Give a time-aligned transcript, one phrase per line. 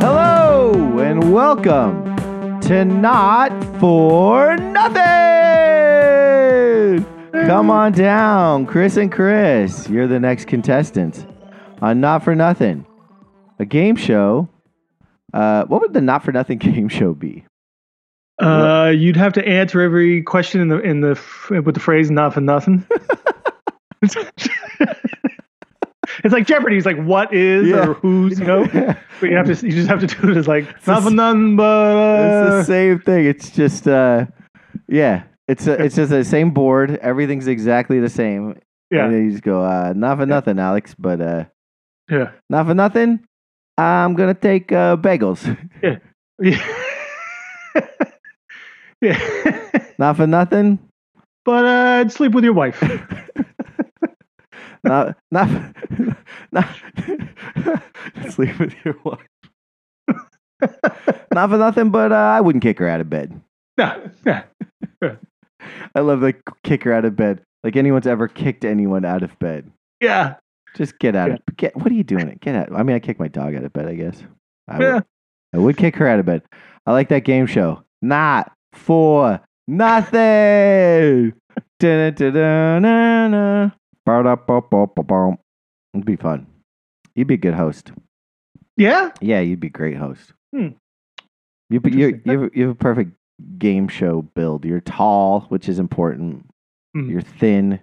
[0.00, 2.16] Hello and welcome
[2.62, 4.94] to Not for Nothing.
[7.46, 9.86] Come on down, Chris and Chris.
[9.90, 11.26] You're the next contestants
[11.82, 12.86] on Not for Nothing,
[13.58, 14.48] a game show.
[15.34, 17.44] Uh, what would the Not for Nothing game show be?
[18.40, 21.18] Uh, you'd have to answer every question in the in the
[21.64, 22.86] with the phrase "not for nothing."
[24.02, 24.16] it's
[26.32, 26.76] like Jeopardy.
[26.76, 27.88] It's like what is Yeah.
[27.88, 28.66] or who's, you know.
[29.20, 31.10] But you have to you just have to do it as like the not for
[31.10, 31.92] nothing, but
[32.24, 33.26] it's uh, the same thing.
[33.26, 34.24] It's just, uh,
[34.88, 36.96] yeah, it's a, it's just the same board.
[37.02, 38.58] Everything's exactly the same.
[38.90, 41.44] yeah, And then you just go, uh, not for nothing, Alex, but uh,
[42.10, 43.20] yeah, not for nothing.
[43.76, 45.44] I'm gonna take uh, bagels.
[45.82, 45.98] yeah,
[46.40, 46.74] yeah.
[49.98, 50.78] Not for nothing.
[51.44, 52.82] but uh, I'd sleep with your wife.
[54.84, 55.48] not not
[56.52, 56.68] not
[58.30, 59.26] sleep with your wife.
[61.32, 63.40] not for nothing, but uh, I wouldn't kick her out of bed.
[63.78, 64.42] No, yeah,
[65.94, 66.34] I love the
[66.64, 67.42] kick her out of bed.
[67.64, 69.70] Like anyone's ever kicked anyone out of bed.
[70.00, 70.34] yeah,
[70.76, 71.36] Just get out Yeah.
[71.48, 71.76] of get.
[71.76, 72.36] What are you doing?
[72.40, 72.72] Get out.
[72.74, 73.86] I mean, I kick my dog out of bed.
[73.86, 74.22] I guess.
[74.68, 75.04] I would.
[75.52, 76.42] I would kick her out of bed.
[76.86, 77.82] I like that game show.
[78.02, 81.32] Not for nothing.
[85.94, 86.46] It'd be fun.
[87.14, 87.92] You'd be a good host.
[88.76, 90.32] Yeah, Yeah, you'd be a great host.
[90.54, 90.68] Hmm.
[91.68, 93.12] You, you, you, you have a perfect
[93.58, 94.64] game show build.
[94.64, 96.46] You're tall, which is important.
[96.94, 97.10] Hmm.
[97.10, 97.80] You're thin.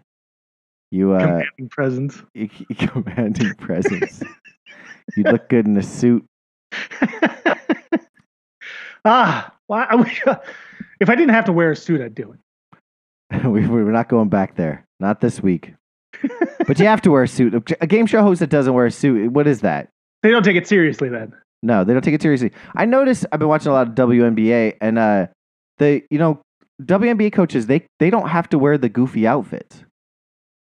[0.92, 2.24] You uh, commanding presence.
[2.34, 4.24] you, you commanding presence.
[5.16, 6.26] you look good in a suit.
[9.06, 10.24] ah, well, I wish,
[11.00, 13.46] if I didn't have to wear a suit, I'd do it.
[13.46, 14.86] we, we're not going back there.
[15.00, 15.74] Not this week.
[16.68, 17.54] but you have to wear a suit.
[17.82, 19.90] A game show host that doesn't wear a suit, what is that?
[20.24, 21.34] They don't take it seriously then.
[21.64, 22.52] No, they don't take it seriously.
[22.76, 25.28] I noticed I've been watching a lot of WNBA and uh
[25.80, 26.40] the you know
[26.82, 29.84] WNBA coaches they they don't have to wear the goofy outfits.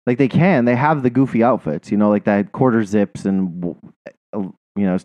[0.06, 3.76] Like they can, they have the goofy outfits, you know, like that quarter zips and
[4.06, 4.98] uh, you know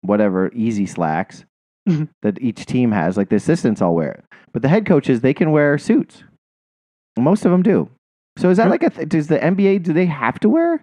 [0.00, 1.44] whatever easy slacks.
[1.88, 2.04] Mm-hmm.
[2.22, 3.16] that each team has.
[3.16, 6.22] Like the assistants all wear it, but the head coaches they can wear suits.
[7.18, 7.88] Most of them do.
[8.36, 10.82] So is that like a th- does the NBA do they have to wear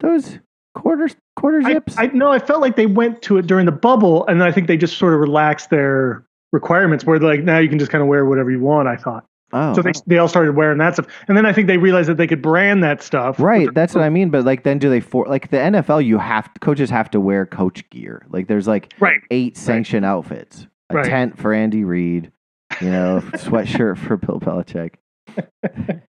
[0.00, 0.38] those
[0.74, 1.94] quarter quarter I, zips?
[1.96, 4.66] I no, I felt like they went to it during the bubble, and I think
[4.66, 8.08] they just sort of relaxed their requirements, where like now you can just kind of
[8.08, 8.88] wear whatever you want.
[8.88, 9.82] I thought oh, so.
[9.82, 12.26] They they all started wearing that stuff, and then I think they realized that they
[12.26, 13.38] could brand that stuff.
[13.40, 14.30] Right, that's what I mean.
[14.30, 16.04] But like, then do they for like the NFL?
[16.04, 18.24] You have coaches have to wear coach gear.
[18.30, 19.20] Like, there's like Right.
[19.30, 21.06] eight sanctioned outfits: a Right.
[21.06, 22.32] tent for Andy Reid,
[22.80, 24.94] you know, sweatshirt for Bill Belichick.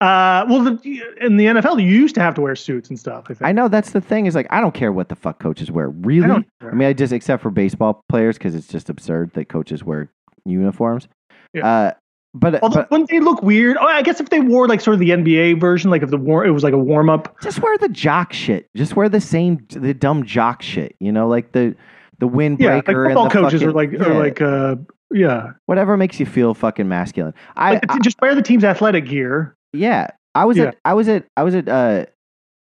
[0.00, 3.24] Uh, well, the, in the NFL, you used to have to wear suits and stuff.
[3.26, 3.42] I think.
[3.42, 4.26] I know that's the thing.
[4.26, 5.88] Is like, I don't care what the fuck coaches wear.
[5.88, 6.44] Really?
[6.60, 9.82] I I, mean, I just except for baseball players because it's just absurd that coaches
[9.82, 10.10] wear
[10.44, 11.08] uniforms.
[11.54, 11.66] Yeah.
[11.66, 11.92] Uh,
[12.34, 13.76] but Although, but wouldn't they look weird?
[13.80, 16.16] Oh, I guess if they wore like sort of the NBA version, like if the
[16.18, 17.34] war, it was like a warm up.
[17.42, 18.68] just wear the jock shit.
[18.76, 20.96] Just wear the same the dumb jock shit.
[20.98, 21.76] You know, like the
[22.18, 24.76] the windbreaker Yeah, like and football the coaches fucking, are like yeah, are like uh
[25.12, 25.52] yeah.
[25.66, 27.34] whatever makes you feel fucking masculine.
[27.56, 29.56] I, Like, just wear the team's athletic gear.
[29.72, 30.64] Yeah, I was Yeah.
[30.64, 32.06] at I was at I was at uh,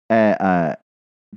[0.10, 0.76] at, uh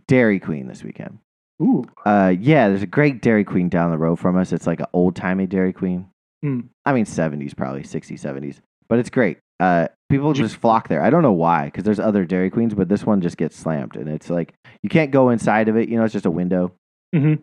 [0.07, 1.19] Dairy Queen this weekend.
[1.61, 4.53] Ooh, Uh, yeah, there's a great Dairy Queen down the road from us.
[4.53, 6.07] It's like an old timey Dairy Queen.
[6.43, 6.61] Hmm.
[6.85, 8.57] I mean, seventies probably 60s, 70s,
[8.89, 9.39] but it's great.
[9.61, 11.01] Uh, people just flock there.
[11.03, 13.95] I don't know why, because there's other Dairy Queens, but this one just gets slammed,
[13.97, 15.89] and it's like you can't go inside of it.
[15.89, 16.73] You know, it's just a window.
[17.15, 17.43] Mhm.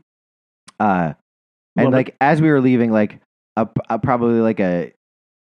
[0.80, 1.14] Uh,
[1.78, 1.96] and Love it.
[1.96, 3.22] like as we were leaving, like
[3.56, 4.92] a, a probably like a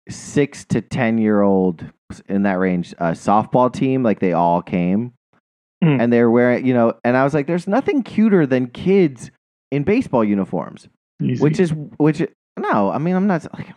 [0.10, 1.86] six to ten year old
[2.28, 5.14] in that range uh, softball team, like they all came,
[5.84, 6.02] Mm.
[6.02, 9.30] and they're wearing, you know, and I was like, there's nothing cuter than kids
[9.72, 10.90] in baseball uniforms,
[11.22, 11.42] Easy.
[11.42, 12.28] which is which.
[12.58, 13.46] No, I mean I'm not.
[13.54, 13.68] Like,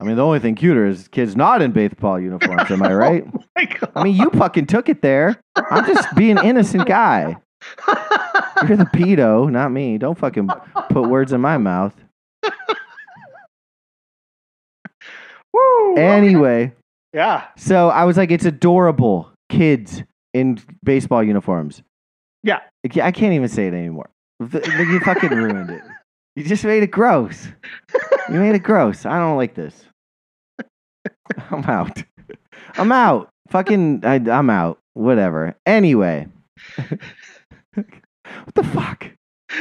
[0.00, 2.70] I mean the only thing cuter is kids not in baseball uniforms.
[2.70, 3.24] Am I oh right?
[3.26, 3.92] Oh my God.
[3.94, 5.40] I mean you fucking took it there.
[5.56, 7.36] I'm just being an innocent guy.
[8.66, 9.98] You're the pedo, not me.
[9.98, 10.48] Don't fucking
[10.90, 11.94] put words in my mouth.
[15.52, 16.02] Woo, okay.
[16.02, 16.72] Anyway,
[17.12, 19.30] yeah, so I was like, it's adorable.
[19.48, 20.02] Kids
[20.32, 21.82] in baseball uniforms.
[22.42, 22.60] Yeah.
[22.84, 24.08] I can't even say it anymore.
[24.40, 25.82] You fucking ruined it.
[26.36, 27.48] You just made it gross.
[28.28, 29.04] You made it gross.
[29.04, 29.84] I don't like this.
[31.50, 32.02] I'm out.
[32.74, 33.30] I'm out.
[33.48, 34.78] Fucking, I, I'm out.
[34.94, 35.56] Whatever.
[35.66, 36.28] Anyway.
[37.74, 39.06] what the fuck?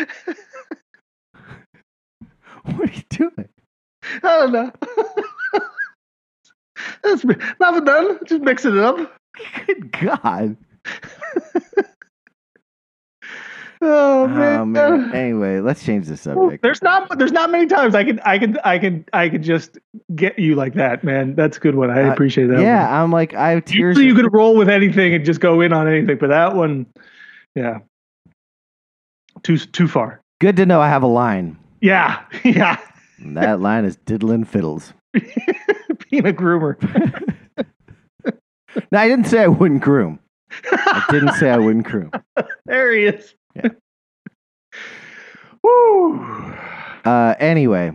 [2.63, 3.50] what are you doing?
[4.04, 4.72] I don't know.
[7.04, 7.36] That's me.
[7.60, 8.19] Nothing done.
[8.25, 8.98] Just mixing it up.
[9.65, 10.57] Good God.
[13.81, 14.60] Oh man.
[14.60, 15.14] Oh man.
[15.16, 16.62] Anyway, let's change the subject.
[16.62, 19.78] There's not there's not many times I can I can I can I can just
[20.16, 21.34] get you like that, man.
[21.36, 21.90] That's a good one.
[21.90, 22.60] I Uh, appreciate that.
[22.60, 23.02] yeah, one.
[23.04, 23.98] I'm like I have tears.
[23.98, 26.88] Usually you could roll with anything and just go in on anything, but that one,
[27.56, 27.80] yeah,
[29.44, 30.20] too too far.
[30.42, 31.58] Good to know I have a line.
[31.80, 32.78] Yeah, yeah.
[33.20, 34.94] And that line is diddling fiddles.
[35.14, 36.75] Being a groomer.
[38.92, 40.20] No, I didn't say I wouldn't groom.
[40.72, 42.12] I didn't say I wouldn't groom.
[42.66, 43.34] There he is.
[43.64, 43.70] Yeah.
[45.64, 46.20] Woo.
[47.06, 47.92] Uh, anyway,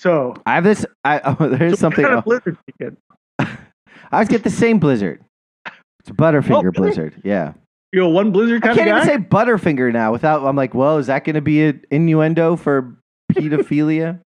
[0.00, 0.84] So I have this.
[1.04, 2.04] I oh, there's so what something.
[2.04, 2.56] kind of blizzard?
[3.38, 3.48] I
[4.12, 5.22] always get the same blizzard.
[6.00, 6.70] It's a Butterfinger Oh, really?
[6.72, 7.20] blizzard.
[7.24, 7.54] Yeah.
[7.92, 9.06] You're one blizzard I can't of even guy.
[9.06, 10.44] say Butterfinger now without.
[10.44, 12.96] I'm like, well, is that going to be an innuendo for
[13.32, 14.20] pedophilia?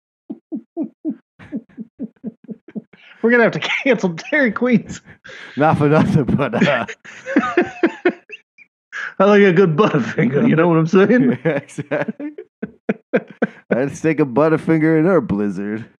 [3.21, 5.01] We're gonna have to cancel Dairy Queens.
[5.57, 6.85] Not for nothing, but uh,
[9.19, 10.47] I like a good butterfinger.
[10.47, 11.31] You know what I'm saying?
[11.45, 12.31] exactly.
[13.71, 15.85] I'd stick a Butterfinger in her blizzard.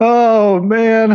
[0.00, 1.10] Oh man.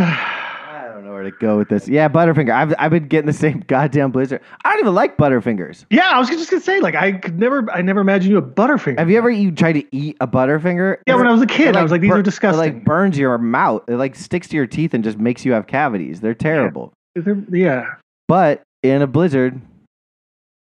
[1.10, 1.88] Know where to go with this.
[1.88, 2.52] Yeah, Butterfinger.
[2.52, 4.42] I've I've been getting the same goddamn blizzard.
[4.64, 5.84] I don't even like Butterfingers.
[5.90, 8.42] Yeah, I was just gonna say, like, I could never, I never imagined you a
[8.42, 8.96] butterfinger.
[8.96, 10.98] Have you ever you tried to eat a Butterfinger?
[11.08, 12.60] Yeah, when I was a kid, It, I was like, these bur- are It disgusting.
[12.60, 13.82] like burns your mouth.
[13.88, 16.20] It like sticks to your teeth and just makes you have cavities.
[16.20, 16.92] They're terrible.
[17.16, 17.86] They're- yeah.
[18.28, 19.60] But in a blizzard,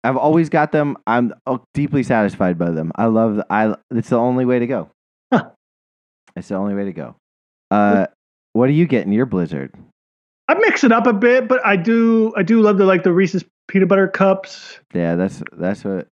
[0.05, 0.97] I've always got them.
[1.09, 2.93] I'm oh, deeply satisfied by them.
[2.95, 3.35] I love.
[3.35, 3.75] The, I.
[3.91, 4.91] It's the only way to go.
[5.33, 5.51] Huh.
[6.37, 7.17] It's the only way to go.
[7.73, 8.07] Uh,
[8.53, 9.75] what do you get in your blizzard?
[10.49, 13.13] I mix it up a bit, but I do, I do love the like the
[13.13, 14.79] Reese's peanut butter cups.
[14.95, 16.07] Yeah, that's that's a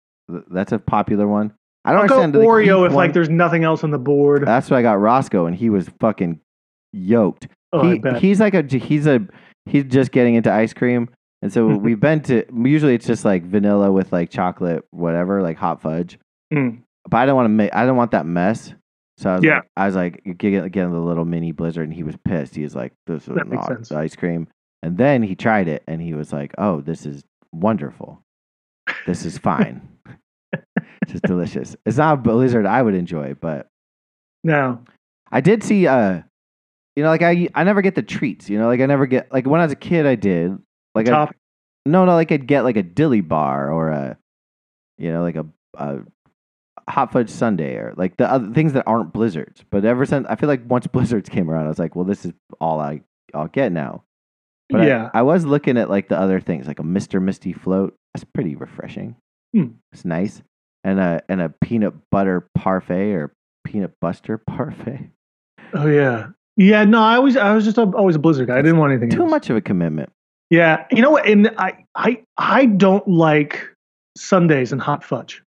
[0.50, 1.52] that's a popular one.
[1.84, 2.94] I don't I'll go understand the Oreo if one.
[2.94, 4.46] like there's nothing else on the board.
[4.46, 6.40] That's why I got Roscoe, and he was fucking
[6.92, 7.48] yoked.
[7.72, 9.26] oh, he, he's like a he's a
[9.66, 11.08] he's just getting into ice cream,
[11.42, 15.56] and so we've been to usually it's just like vanilla with like chocolate, whatever, like
[15.56, 16.18] hot fudge.
[16.52, 16.82] Mm.
[17.08, 18.74] But I don't want to make I don't want that mess.
[19.20, 19.56] So I was Yeah.
[19.56, 22.54] like, I was like getting getting the little mini blizzard, and he was pissed.
[22.54, 24.48] He was like, "This is not ice cream."
[24.82, 27.22] And then he tried it, and he was like, "Oh, this is
[27.52, 28.22] wonderful.
[29.06, 29.86] This is fine.
[31.02, 31.76] it's just delicious.
[31.84, 33.66] It's not a blizzard I would enjoy, but
[34.42, 34.82] no.
[35.30, 36.22] I did see uh
[36.96, 39.30] you know like I I never get the treats, you know, like I never get
[39.30, 40.58] like when I was a kid I did.
[40.94, 41.28] Like I,
[41.84, 44.16] no no like I'd get like a dilly bar or a
[44.96, 45.98] you know like a, a
[46.90, 49.64] hot fudge sundae or like the other things that aren't blizzards.
[49.70, 52.24] But ever since I feel like once blizzards came around I was like, well this
[52.24, 53.02] is all I
[53.34, 54.04] I'll get now.
[54.70, 55.10] But yeah.
[55.12, 57.20] I, was looking at like the other things like a Mr.
[57.20, 57.96] Misty float.
[58.14, 59.16] That's pretty refreshing.
[59.52, 59.66] Hmm.
[59.92, 60.42] It's nice.
[60.84, 63.32] And a and a peanut butter parfait or
[63.64, 65.10] peanut buster parfait.
[65.74, 66.28] oh yeah.
[66.56, 66.84] Yeah.
[66.84, 68.58] No, I always, I was just a, always a blizzard guy.
[68.58, 69.30] I didn't want anything Too else.
[69.30, 70.10] much of a commitment.
[70.50, 70.86] Yeah.
[70.90, 71.26] You know what?
[71.26, 73.68] And I, I, I don't like
[74.16, 75.42] sundaes and hot fudge.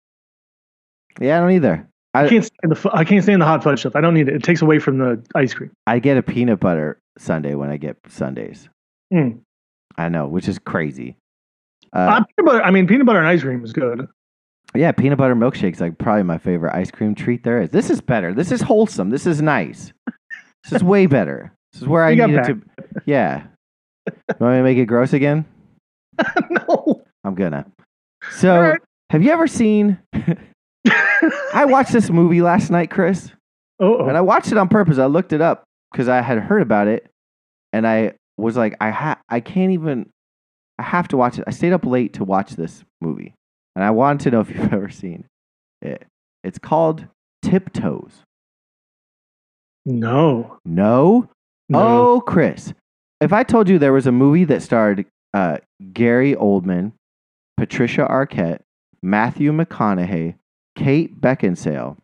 [1.20, 1.86] Yeah, I don't either.
[2.14, 3.96] I I can't stand the, I can't stand the hot fudge stuff.
[3.96, 4.34] I don't need it.
[4.36, 5.70] It takes away from the ice cream.
[5.86, 8.68] I get a peanut butter sundae when I get sundaes.
[9.12, 9.40] Mm.
[9.96, 11.16] I know, which is crazy.
[11.94, 12.62] Uh, Uh, peanut butter.
[12.62, 14.06] I mean, peanut butter and ice cream is good.
[14.74, 17.70] yeah, peanut butter milkshake's like probably my favorite ice cream treat there is.
[17.70, 18.32] This is better.
[18.34, 19.08] This is wholesome.
[19.10, 19.92] This is nice.
[20.64, 21.52] This is way better.
[21.72, 22.42] This is where I You got needed
[22.76, 22.84] back.
[22.94, 23.00] to.
[23.06, 23.44] Yeah.
[24.06, 25.44] You want me to make it gross again?
[26.50, 27.02] no.
[27.24, 27.64] I'm gonna.
[28.32, 28.80] So, Alright.
[29.10, 29.98] have you ever seen?
[31.54, 33.30] I watched this movie last night, Chris.
[33.80, 34.98] oh, And I watched it on purpose.
[34.98, 37.08] I looked it up because I had heard about it,
[37.72, 40.08] and I was like, I ha- I can't even.
[40.78, 41.44] I have to watch it.
[41.46, 43.34] I stayed up late to watch this movie,
[43.76, 45.24] and I wanted to know if you've ever seen
[45.80, 46.04] it.
[46.42, 47.06] It's called
[47.42, 48.22] Tiptoes.
[49.84, 50.58] no.
[50.64, 51.28] No,
[51.68, 51.78] No.
[52.16, 52.72] oh, Chris,
[53.20, 55.58] if I told you there was a movie that starred uh,
[55.92, 56.92] Gary Oldman,
[57.56, 58.60] Patricia Arquette,
[59.02, 60.34] Matthew McConaughey,
[60.76, 61.96] Kate Beckinsale,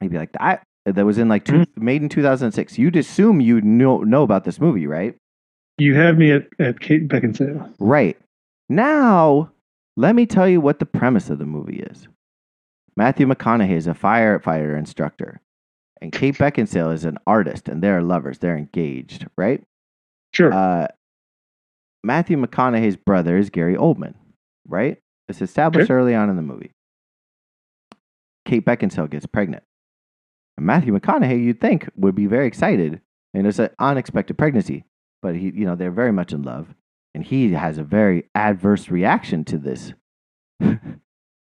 [0.00, 2.78] He'd be like, that that was in like two, made in 2006.
[2.78, 5.14] You'd assume you'd know know about this movie, right?
[5.78, 7.72] You have me at, at Kate Beckinsale.
[7.78, 8.18] Right.
[8.68, 9.50] Now,
[9.96, 12.08] let me tell you what the premise of the movie is.
[12.96, 15.40] Matthew McConaughey is a firefighter instructor,
[16.00, 18.38] and Kate Beckinsale is an artist, and they're lovers.
[18.38, 19.62] They're engaged, right?
[20.32, 20.52] Sure.
[20.52, 20.88] Uh,
[22.02, 24.14] Matthew McConaughey's brother is Gary Oldman,
[24.66, 24.98] right?
[25.28, 26.72] It's established early on in the movie.
[28.44, 29.62] Kate Beckinsale gets pregnant.
[30.56, 33.00] And Matthew McConaughey, you'd think, would be very excited.
[33.34, 34.84] And it's an unexpected pregnancy.
[35.22, 36.74] But he, you know, they're very much in love.
[37.14, 39.92] And he has a very adverse reaction to this
[40.60, 40.78] to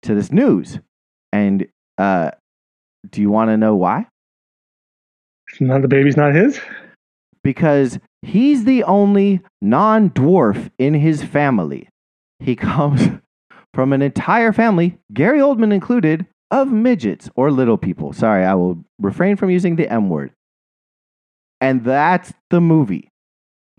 [0.04, 0.80] this news.
[1.32, 2.32] And Uh,
[3.10, 4.08] do you want to know why?
[5.62, 6.60] Of the baby's not his.
[7.44, 11.88] Because he's the only non dwarf in his family.
[12.40, 13.10] He comes
[13.74, 18.14] from an entire family, Gary Oldman included, of midgets or little people.
[18.14, 20.32] Sorry, I will refrain from using the M word.
[21.62, 23.10] And that's the movie.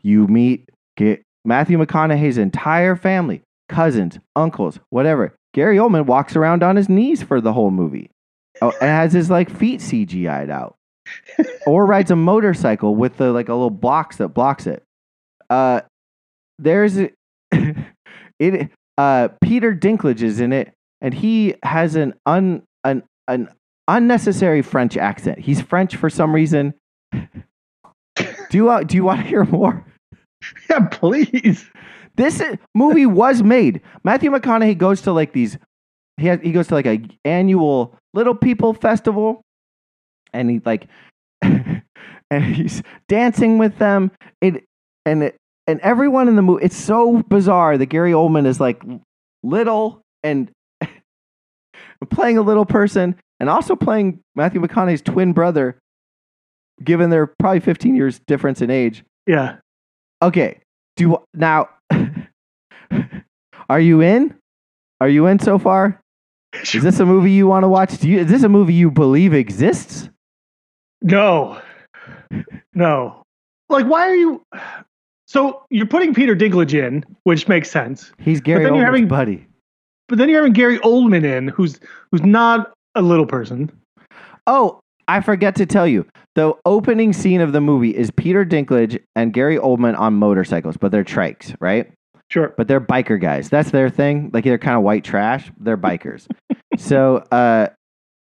[0.03, 5.35] You meet get Matthew McConaughey's entire family, cousins, uncles, whatever.
[5.55, 8.11] Gary Oldman walks around on his knees for the whole movie.
[8.61, 10.77] Oh, and has his like feet CGI'd out.
[11.67, 14.83] or rides a motorcycle with the like a little box that blocks it.
[15.49, 15.83] Uh
[16.59, 16.97] there's
[18.39, 23.49] it uh Peter Dinklage is in it and he has an un an an
[23.89, 25.39] unnecessary French accent.
[25.39, 26.75] He's French for some reason.
[27.13, 27.29] do
[28.53, 29.85] you uh, do you want to hear more?
[30.71, 31.67] Yeah, please.
[32.17, 32.43] This
[32.75, 33.81] movie was made.
[34.05, 35.59] Matthew McConaughey goes to like these.
[36.19, 39.43] He has, he goes to like a annual Little People festival,
[40.33, 40.89] and he like,
[41.43, 41.83] and
[42.31, 44.11] he's dancing with them.
[44.41, 44.65] It
[45.05, 45.37] and it,
[45.67, 46.65] and everyone in the movie.
[46.65, 48.83] It's so bizarre that Gary Oldman is like
[49.43, 50.51] little and
[52.11, 55.79] playing a little person, and also playing Matthew McConaughey's twin brother.
[56.85, 59.57] Given their probably 15 years difference in age, Yeah.
[60.21, 60.61] Okay.
[60.97, 61.69] Do now
[63.69, 64.35] Are you in?
[65.01, 66.01] Are you in so far?
[66.75, 67.99] Is this a movie you want to watch?
[67.99, 70.09] Do you is this a movie you believe exists?
[71.03, 71.61] No.
[72.75, 73.23] No.
[73.69, 74.43] Like, why are you?
[75.27, 79.47] So you're putting Peter Dinklage in, which makes sense, He's Gary Oldman's having- buddy.
[80.09, 83.71] But then you're having Gary Oldman in, who's who's not a little person.
[84.47, 86.07] Oh, I forget to tell you.
[86.35, 90.93] The opening scene of the movie is Peter Dinklage and Gary Oldman on motorcycles, but
[90.93, 91.91] they're trikes, right?
[92.29, 92.53] Sure.
[92.57, 93.49] but they're biker guys.
[93.49, 94.31] That's their thing.
[94.35, 95.51] Like they're kind of white trash.
[95.61, 96.27] They're bikers.
[96.77, 97.69] so, uh,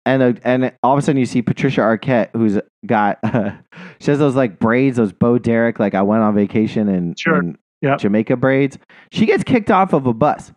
[0.07, 3.51] and uh, and all of a sudden you see Patricia Arquette, who's got uh,
[4.01, 7.43] she has those like braids, those Bo Derek, like I went on vacation in, Sure.
[7.83, 7.99] Yep.
[7.99, 8.79] Jamaica braids.
[9.13, 10.53] She gets kicked off of a bus,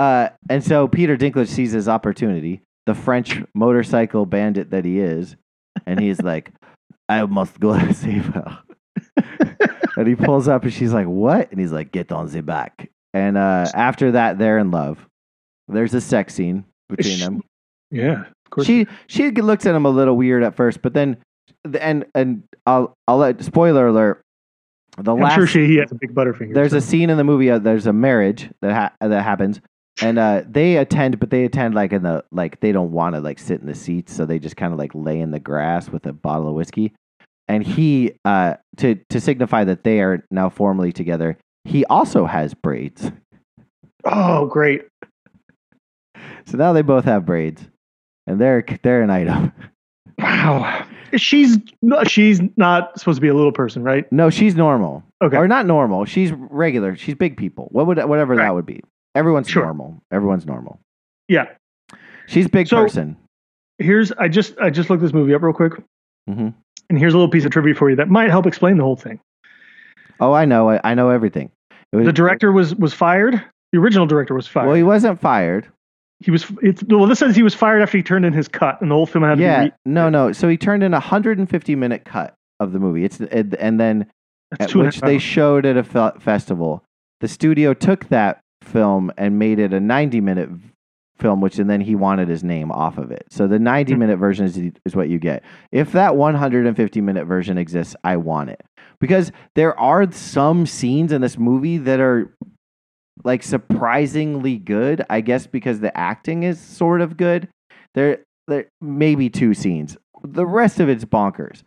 [0.00, 5.36] uh, and so Peter Dinklage sees his opportunity, the French motorcycle bandit that he is,
[5.86, 6.52] and he's like,
[7.08, 8.58] "I must go save her."
[9.96, 11.50] and he pulls up and she's like, What?
[11.50, 12.90] And he's like, Get on the back.
[13.14, 14.98] And uh, after that, they're in love.
[15.68, 17.42] There's a sex scene between Sh- them.
[17.90, 18.22] Yeah.
[18.22, 18.66] Of course.
[18.66, 21.16] She she looks at him a little weird at first, but then
[21.80, 24.22] and and I'll I'll let spoiler alert.
[24.98, 26.54] The I'm last sure she he has a big butterfinger.
[26.54, 27.50] there's so- a scene in the movie.
[27.50, 29.60] Uh, there's a marriage that ha- that happens,
[30.02, 33.20] and uh, they attend, but they attend like in the like they don't want to
[33.20, 35.88] like sit in the seats, so they just kind of like lay in the grass
[35.90, 36.92] with a bottle of whiskey.
[37.48, 42.54] And he, uh, to to signify that they are now formally together, he also has
[42.54, 43.10] braids.
[44.04, 44.86] Oh, great.
[46.46, 47.62] So now they both have braids,
[48.26, 49.52] and they're they're an item.
[50.18, 50.86] Wow.
[51.16, 51.58] She's
[52.06, 54.10] she's not supposed to be a little person, right?
[54.12, 55.36] No, she's normal, Okay.
[55.36, 56.04] or not normal.
[56.04, 56.94] She's regular.
[56.94, 57.68] She's big people.
[57.72, 58.44] What would whatever Right.
[58.44, 58.80] that would be?
[59.14, 59.64] Everyone's Sure.
[59.64, 60.02] normal.
[60.12, 60.78] Everyone's normal.
[61.28, 61.46] Yeah.
[62.26, 63.16] She's big So- person.
[63.78, 65.72] Here's I just I just looked this movie up real quick,
[66.28, 66.48] hmm
[66.90, 68.96] and here's a little piece of trivia for you that might help explain the whole
[68.96, 69.20] thing.
[70.18, 70.68] Oh, I know.
[70.68, 71.50] I, I know everything.
[71.92, 73.42] Was- The director was was fired.
[73.72, 74.66] The original director was fired.
[74.66, 75.66] Well, he wasn't fired.
[76.18, 76.44] he was.
[76.62, 78.94] It's, well, this says he was fired after he turned in his cut, and the
[78.94, 79.60] whole film had to Yeah.
[79.62, 80.32] Re- no, no.
[80.32, 83.04] So he turned in a 150 minute cut of the movie.
[83.04, 84.06] It's it, and then
[84.58, 86.84] at two and a which they showed at a fe- festival.
[87.20, 90.48] The studio took that film and made it a 90 minute
[91.18, 93.26] film, which and then he wanted his name off of it.
[93.30, 93.98] So the 90 Hmm.
[93.98, 95.42] minute version is is what you get.
[95.72, 98.62] If that 150 minute version exists, I want it
[99.00, 102.34] because there are some scenes in this movie that are
[103.24, 105.04] like surprisingly good.
[105.10, 107.48] I guess because the acting is sort of good.
[107.94, 109.96] There, there maybe two scenes.
[110.22, 111.62] The rest of it's bonkers.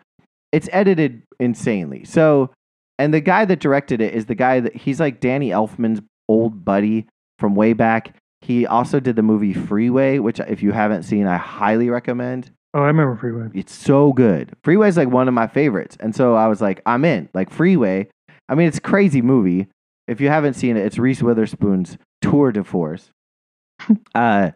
[0.51, 2.05] It's edited insanely.
[2.05, 2.51] So,
[2.99, 6.63] and the guy that directed it is the guy that he's like Danny Elfman's old
[6.63, 7.07] buddy
[7.39, 8.15] from way back.
[8.41, 12.51] He also did the movie Freeway, which if you haven't seen, I highly recommend.
[12.73, 13.49] Oh, I remember Freeway.
[13.53, 14.53] It's so good.
[14.63, 15.95] Freeway is like one of my favorites.
[15.99, 17.29] And so I was like, I'm in.
[17.33, 18.09] Like Freeway.
[18.49, 19.67] I mean, it's a crazy movie.
[20.07, 23.11] If you haven't seen it, it's Reese Witherspoon's tour de force.
[24.15, 24.51] uh,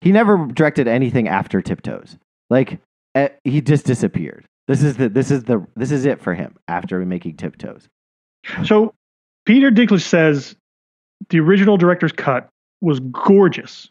[0.00, 2.18] he never directed anything after Tiptoes.
[2.50, 2.78] Like
[3.14, 4.44] eh, he just disappeared.
[4.68, 7.88] This is the this is the this is it for him after making Tiptoes.
[8.64, 8.94] So
[9.46, 10.56] Peter Dinklage says
[11.30, 12.48] the original director's cut
[12.80, 13.88] was gorgeous,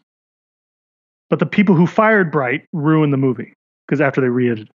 [1.30, 3.54] but the people who fired Bright ruined the movie
[3.86, 4.70] because after they re-edited.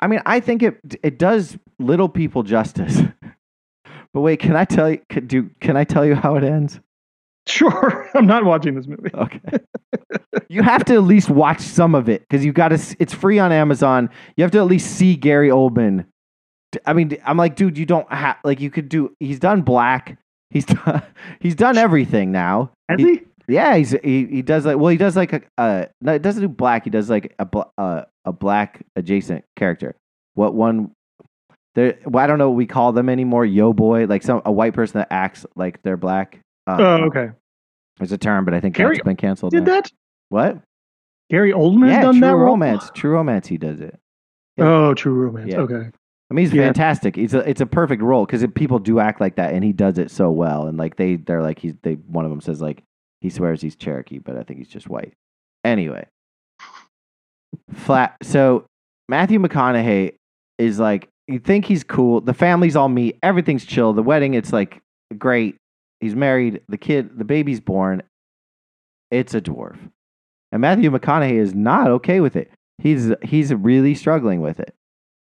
[0.00, 3.00] I mean, I think it it does little people justice.
[4.12, 5.00] but wait, can I tell you?
[5.08, 6.80] Can, do can I tell you how it ends?
[7.46, 9.10] Sure, I'm not watching this movie.
[9.14, 9.58] Okay.
[10.48, 12.96] you have to at least watch some of it because you got to.
[12.98, 14.10] It's free on Amazon.
[14.36, 16.06] You have to at least see Gary Oldman.
[16.86, 19.14] I mean, I'm like, dude, you don't have like you could do.
[19.20, 20.18] He's done Black.
[20.52, 21.02] He's done.
[21.40, 22.70] He's done everything now.
[22.88, 23.20] Has He- he?
[23.48, 26.40] Yeah, he's he, he does like well he does like a uh no it doesn't
[26.42, 29.96] do black he does like a bl- uh, a black adjacent character.
[30.34, 30.92] What one?
[31.74, 33.44] There well, I don't know what we call them anymore.
[33.44, 36.38] Yo boy, like some a white person that acts like they're black.
[36.68, 37.30] Uh, Oh, okay.
[37.98, 39.52] There's a term, but I think Gary that's been canceled.
[39.52, 39.72] Did now.
[39.74, 39.90] that?
[40.28, 40.58] What?
[41.28, 42.46] Gary Oldman yeah, done True that role?
[42.52, 42.90] Romance.
[42.94, 43.48] True Romance.
[43.48, 43.98] He does it.
[44.56, 44.64] Yeah.
[44.66, 45.50] Oh, True Romance.
[45.50, 45.60] Yeah.
[45.60, 45.90] Okay.
[46.32, 46.64] I mean, he's Yeah.
[46.64, 47.18] fantastic.
[47.18, 49.98] It's a it's a perfect role because people do act like that, and he does
[49.98, 50.66] it so well.
[50.66, 52.82] And like they they're like he's they one of them says like
[53.20, 55.12] he swears he's Cherokee, but I think he's just white.
[55.62, 56.06] Anyway,
[57.74, 58.16] flat.
[58.22, 58.64] So
[59.10, 60.14] Matthew McConaughey
[60.58, 62.22] is like you think he's cool.
[62.22, 63.18] The family's all meet.
[63.22, 63.92] Everything's chill.
[63.92, 64.80] The wedding, it's like
[65.18, 65.56] great.
[66.00, 66.62] He's married.
[66.66, 68.02] The kid, the baby's born.
[69.10, 69.76] It's a dwarf,
[70.50, 72.50] and Matthew McConaughey is not okay with it.
[72.78, 74.74] He's he's really struggling with it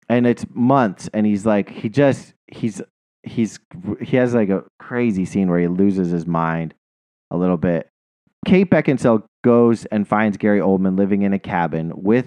[0.08, 2.82] and it's months and he's like he just he's
[3.22, 3.58] he's
[4.00, 6.74] he has like a crazy scene where he loses his mind
[7.30, 7.88] a little bit.
[8.46, 12.26] Kate beckinsale goes and finds gary oldman living in a cabin with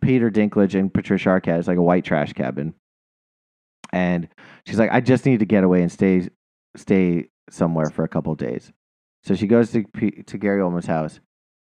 [0.00, 1.58] peter dinklage and patricia arquette.
[1.58, 2.74] It's like a white trash cabin.
[3.92, 4.28] And
[4.66, 6.28] she's like i just need to get away and stay
[6.76, 8.72] stay somewhere for a couple days.
[9.24, 9.84] So she goes to
[10.26, 11.20] to gary oldman's house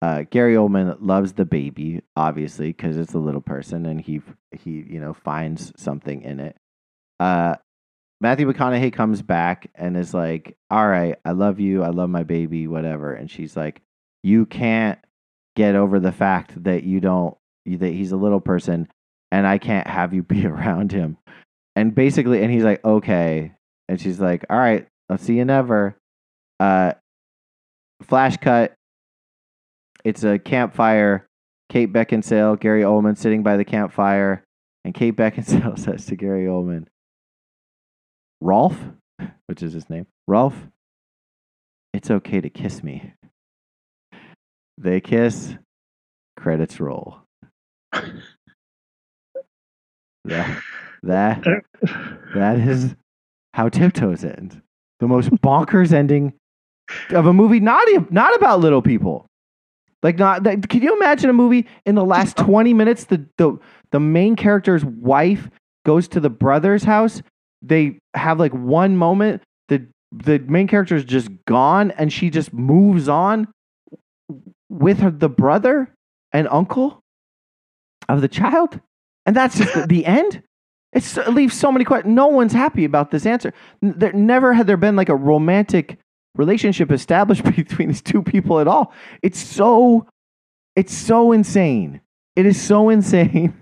[0.01, 4.85] uh, Gary Oldman loves the baby, obviously, because it's a little person, and he he
[4.87, 6.55] you know finds something in it.
[7.19, 7.55] Uh,
[8.21, 12.23] Matthew McConaughey comes back and is like, "All right, I love you, I love my
[12.23, 13.81] baby, whatever." And she's like,
[14.23, 14.99] "You can't
[15.55, 18.87] get over the fact that you don't that he's a little person,
[19.33, 21.17] and I can't have you be around him."
[21.75, 23.51] And basically, and he's like, "Okay,"
[23.89, 25.97] and she's like, "All right, I'll see you never."
[26.57, 26.93] Uh,
[28.01, 28.75] flash cut
[30.03, 31.27] it's a campfire.
[31.69, 34.43] Kate Beckinsale, Gary Oldman sitting by the campfire,
[34.83, 36.87] and Kate Beckinsale says to Gary Oldman,
[38.41, 38.75] "Rolf,
[39.47, 40.55] which is his name, Rolf,
[41.93, 43.13] it's okay to kiss me."
[44.77, 45.55] They kiss.
[46.37, 47.17] Credits roll.
[50.23, 50.61] that
[51.03, 51.43] that
[52.33, 52.95] that is
[53.53, 54.55] how Tiptoes ends.
[55.01, 56.33] The most bonkers ending
[57.09, 59.28] of a movie, not not about little people.
[60.01, 63.57] Like not that, can you imagine a movie in the last 20 minutes the, the
[63.91, 65.49] the main character's wife
[65.85, 67.21] goes to the brother's house.
[67.61, 72.53] They have like one moment the the main character is just gone and she just
[72.53, 73.47] moves on
[74.69, 75.93] with her, the brother
[76.31, 77.01] and uncle
[78.07, 78.79] of the child.
[79.25, 80.43] And that's just the, the end.
[80.93, 82.13] It's, it leaves so many questions.
[82.13, 83.53] No one's happy about this answer.
[83.81, 85.99] There never had there been like a romantic
[86.35, 88.93] relationship established between these two people at all.
[89.21, 90.07] It's so
[90.75, 92.01] it's so insane.
[92.35, 93.53] It is so insane.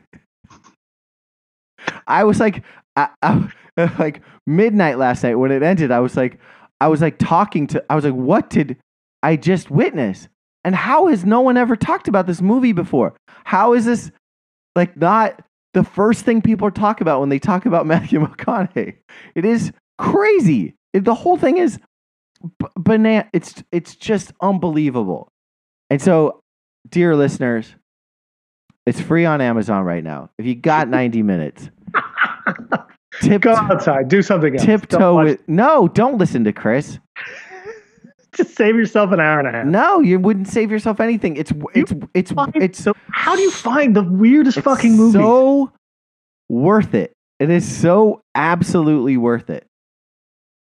[2.08, 2.64] I was like
[2.96, 3.52] I, I,
[4.00, 5.92] like midnight last night when it ended.
[5.92, 6.40] I was like
[6.80, 8.78] I was like talking to I was like what did
[9.24, 10.28] I just witness?
[10.64, 13.14] And how has no one ever talked about this movie before?
[13.46, 14.12] How is this
[14.76, 15.42] like not
[15.74, 18.98] the first thing people talk about when they talk about Matthew McConaughey?
[19.36, 20.76] It is crazy.
[20.94, 21.80] It, the whole thing is
[22.38, 23.30] b- banana.
[23.34, 25.30] It's it's just unbelievable.
[25.90, 26.40] And so,
[26.90, 27.74] dear listeners,
[28.86, 30.30] it's free on Amazon right now.
[30.38, 31.70] If you got 90 minutes,
[33.22, 34.08] tip, Go outside.
[34.08, 34.66] Do something else.
[34.66, 35.88] Tiptoe with no.
[35.88, 37.00] Don't listen to Chris.
[38.36, 39.66] Just save yourself an hour and a half.
[39.66, 41.38] No, you wouldn't save yourself anything.
[41.38, 45.18] It's it's it's Find- it's so how do you find the weirdest fucking movie?
[45.18, 45.72] So
[46.50, 47.14] worth it.
[47.40, 49.66] It is so absolutely worth it.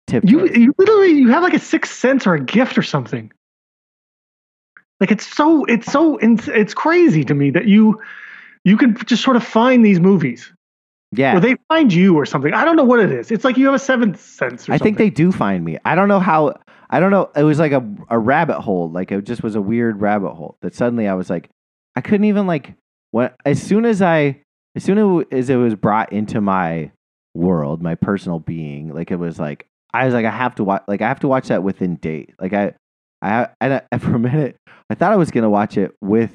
[0.08, 0.24] Tip.
[0.26, 3.30] you you literally you have like a sixth sense or a gift or something.
[5.00, 8.00] Like it's so it's so it's, it's crazy to me that you
[8.64, 10.52] you can just sort of find these movies
[11.12, 11.36] yeah.
[11.36, 12.52] or they find you or something.
[12.52, 13.30] I don't know what it is.
[13.30, 14.68] It's like you have a seventh sense.
[14.68, 15.78] Or I think they do find me.
[15.84, 16.54] I don't know how.
[16.90, 17.30] I don't know.
[17.36, 18.90] It was like a a rabbit hole.
[18.90, 21.50] Like it just was a weird rabbit hole that suddenly I was like,
[21.96, 22.74] I couldn't even like
[23.10, 24.40] when as soon as I
[24.74, 26.90] as soon as it was brought into my
[27.34, 30.82] world, my personal being, like it was like I was like I have to watch
[30.88, 32.34] like I have to watch that within date.
[32.40, 32.74] Like I
[33.22, 34.56] I and I, for a minute
[34.90, 36.32] I thought I was gonna watch it with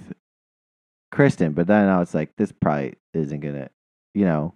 [1.12, 3.70] Kristen, but then I was like, this probably isn't gonna,
[4.16, 4.54] you know,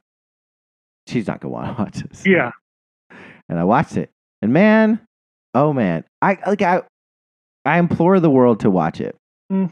[1.07, 2.51] she's not gonna want to watch this Yeah.
[3.49, 4.09] and I watched it.
[4.41, 4.99] And man,
[5.53, 6.81] oh man, I like I
[7.65, 9.15] I implore the world to watch it
[9.51, 9.71] Mm.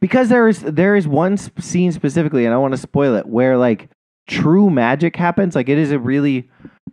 [0.00, 3.56] because there is there is one scene specifically, and I want to spoil it, where
[3.56, 3.88] like
[4.28, 5.54] true magic happens.
[5.54, 6.48] Like it is a really,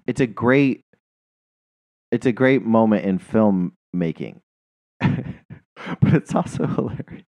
[0.09, 0.83] it's a great
[2.11, 4.41] it's a great moment in filmmaking.
[4.99, 7.27] but it's also hilarious.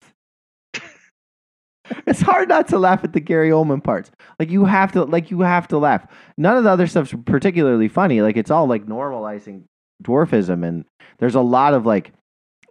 [2.06, 4.12] it's hard not to laugh at the Gary Oldman parts.
[4.38, 6.06] Like you have to, like you have to laugh.
[6.38, 8.22] None of the other stuff's particularly funny.
[8.22, 9.64] Like it's all like normalizing
[10.04, 10.86] dwarfism, and
[11.18, 12.14] there's a lot of like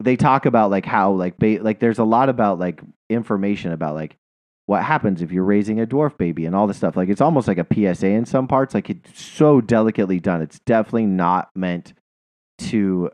[0.00, 3.96] they talk about like how like ba- like there's a lot about like information about
[3.96, 4.16] like
[4.66, 6.96] what happens if you're raising a dwarf baby and all this stuff.
[6.96, 8.74] Like it's almost like a PSA in some parts.
[8.74, 10.42] Like it's so delicately done.
[10.42, 11.94] It's definitely not meant
[12.58, 13.10] to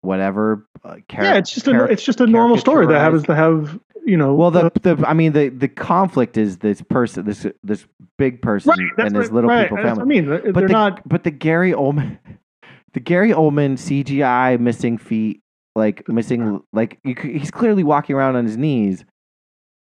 [0.00, 0.66] whatever.
[0.84, 3.34] Uh, char- yeah, it's just a char- it's just a normal story that happens to
[3.34, 4.34] have you know.
[4.34, 7.86] Well, the, uh, the I mean the the conflict is this person, this this
[8.18, 10.02] big person right, and his what- little right, people family.
[10.02, 10.26] I mean.
[10.28, 11.08] But They're the, not.
[11.08, 12.18] but the Gary Oldman,
[12.92, 15.40] the Gary Oldman CGI missing feet,
[15.76, 19.04] like missing, like you, he's clearly walking around on his knees,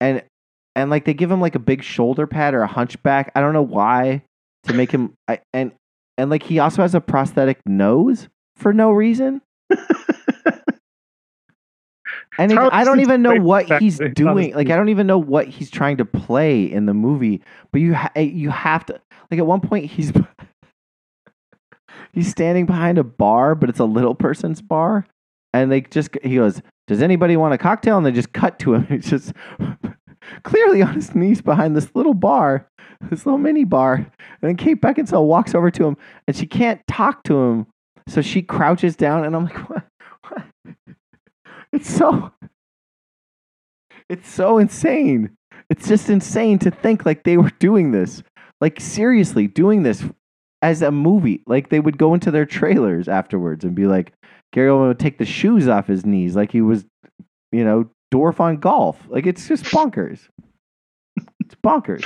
[0.00, 0.22] and
[0.80, 3.30] and like they give him like a big shoulder pad or a hunchback.
[3.34, 4.22] I don't know why
[4.64, 5.72] to make him, I, and
[6.18, 9.42] and like he also has a prosthetic nose for no reason.
[12.38, 14.54] And it, I don't even know what he's doing.
[14.54, 14.70] Like.
[14.70, 17.42] I don't even know what he's trying to play in the movie.
[17.72, 20.12] But you ha- eh, you have to like at one point he's
[22.12, 25.06] he's standing behind a bar, but it's a little person's bar,
[25.52, 28.74] and they just he goes, "Does anybody want a cocktail?" And they just cut to
[28.74, 28.86] him.
[28.88, 29.32] He's just
[30.42, 32.68] clearly on his knees behind this little bar,
[33.10, 33.94] this little mini bar.
[33.94, 34.08] And
[34.42, 37.66] then Kate Beckinsale walks over to him, and she can't talk to him,
[38.08, 39.84] so she crouches down, and I'm like, what?
[40.28, 40.44] what?
[41.72, 42.32] It's so,
[44.08, 45.36] it's so insane.
[45.68, 48.22] It's just insane to think like they were doing this,
[48.60, 50.04] like seriously doing this
[50.62, 51.42] as a movie.
[51.46, 54.12] Like they would go into their trailers afterwards and be like,
[54.52, 56.84] Gary Oldman would take the shoes off his knees, like he was,
[57.52, 58.98] you know, Dorf on golf.
[59.08, 60.20] Like it's just bonkers.
[61.40, 62.04] it's bonkers.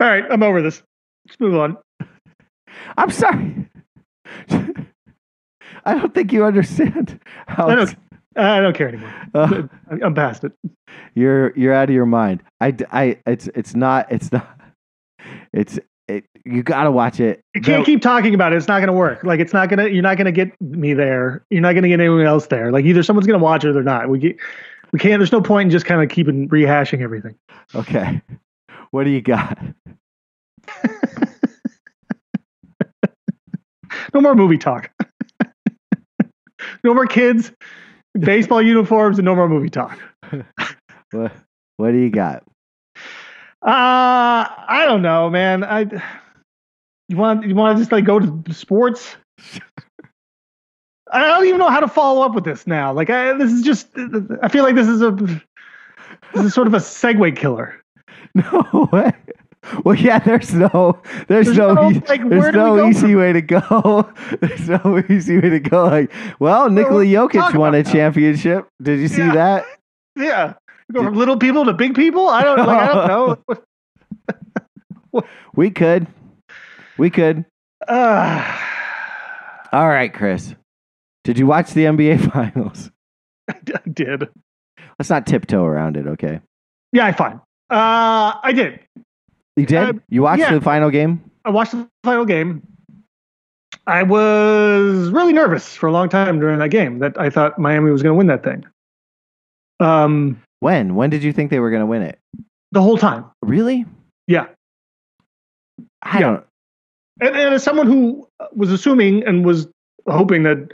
[0.00, 0.82] All right, I'm over this.
[1.26, 1.76] Let's move on.
[2.96, 3.68] I'm sorry.
[5.84, 7.96] I don't think you understand how I don't,
[8.36, 9.14] I don't care anymore.
[9.34, 9.62] uh,
[10.02, 10.52] I'm past it.
[11.14, 12.42] you're you're out of your mind.
[12.60, 14.60] I, I- it's it's not it's not
[15.52, 17.40] it's it, you got to watch it.
[17.54, 18.56] You can't keep talking about it.
[18.56, 19.24] It's not going to work.
[19.24, 19.90] Like it's not going to.
[19.90, 21.44] You're not going to get me there.
[21.50, 22.70] You're not going to get anyone else there.
[22.70, 24.08] Like either someone's going to watch it or they're not.
[24.08, 24.36] We get,
[24.92, 25.18] we can't.
[25.18, 27.36] There's no point in just kind of keeping rehashing everything.
[27.74, 28.22] Okay.
[28.92, 29.58] What do you got?
[34.14, 34.90] No more movie talk.
[36.84, 37.52] no more kids,
[38.18, 39.98] baseball uniforms, and no more movie talk.
[41.12, 41.32] What
[41.76, 42.42] what do you got?
[43.66, 45.64] Uh I don't know, man.
[45.64, 45.80] I
[47.08, 49.16] you want you want to just like go to sports?
[51.12, 52.92] I don't even know how to follow up with this now.
[52.92, 53.88] Like I, this is just
[54.42, 57.80] I feel like this is a this is sort of a segue killer.
[58.34, 59.12] No way.
[59.84, 60.18] Well, yeah.
[60.18, 61.00] There's no.
[61.26, 61.72] There's, There's no.
[61.74, 64.12] no, like, there's no easy from- way to go.
[64.40, 65.84] There's no easy way to go.
[65.86, 68.68] Like, well, Nikola Jokic won a championship.
[68.82, 69.32] Did you see Yeah.
[69.34, 69.64] that?
[70.16, 70.54] Yeah.
[70.92, 72.28] Go from little people to big people?
[72.28, 73.08] I don't like I don't
[73.48, 75.22] know.
[75.56, 76.06] We could.
[76.98, 77.46] We could.
[77.88, 78.58] Uh,
[79.72, 80.54] All right, Chris.
[81.24, 82.90] Did you watch the NBA Finals?
[83.48, 83.54] I
[83.90, 84.28] did.
[84.98, 86.40] Let's not tiptoe around it, okay?
[86.92, 87.40] Yeah, I fine.
[87.68, 88.80] Uh I did.
[89.56, 89.76] You did?
[89.76, 90.54] Uh, you watched yeah.
[90.54, 91.30] the final game?
[91.44, 92.62] I watched the final game.
[93.86, 97.90] I was really nervous for a long time during that game that I thought Miami
[97.90, 98.64] was going to win that thing.
[99.80, 100.94] Um, When?
[100.94, 102.18] When did you think they were going to win it?
[102.72, 103.24] the whole time.
[103.42, 103.86] Really?
[104.26, 104.46] Yeah.
[106.02, 106.20] I Yeah.
[106.20, 106.44] don't.
[107.20, 109.68] And, and as someone who was assuming and was
[110.08, 110.72] hoping that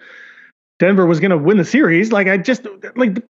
[0.79, 2.67] Denver was going to win the series, like I just
[2.97, 3.23] like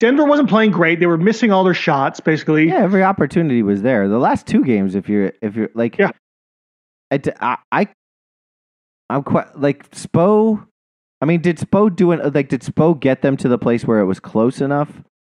[0.00, 1.00] Denver wasn't playing great.
[1.00, 2.68] They were missing all their shots basically.
[2.68, 4.08] Yeah, every opportunity was there.
[4.08, 6.10] The last two games, if you're, if you're like, Yeah.
[7.10, 7.88] I, I, I
[9.10, 10.64] I'm quite like Spo.
[11.20, 12.34] I mean, did Spo do it?
[12.34, 14.90] Like, did Spo get them to the place where it was close enough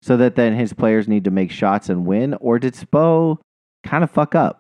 [0.03, 3.39] so that then his players need to make shots and win, or did Spo
[3.85, 4.59] kind of fuck up?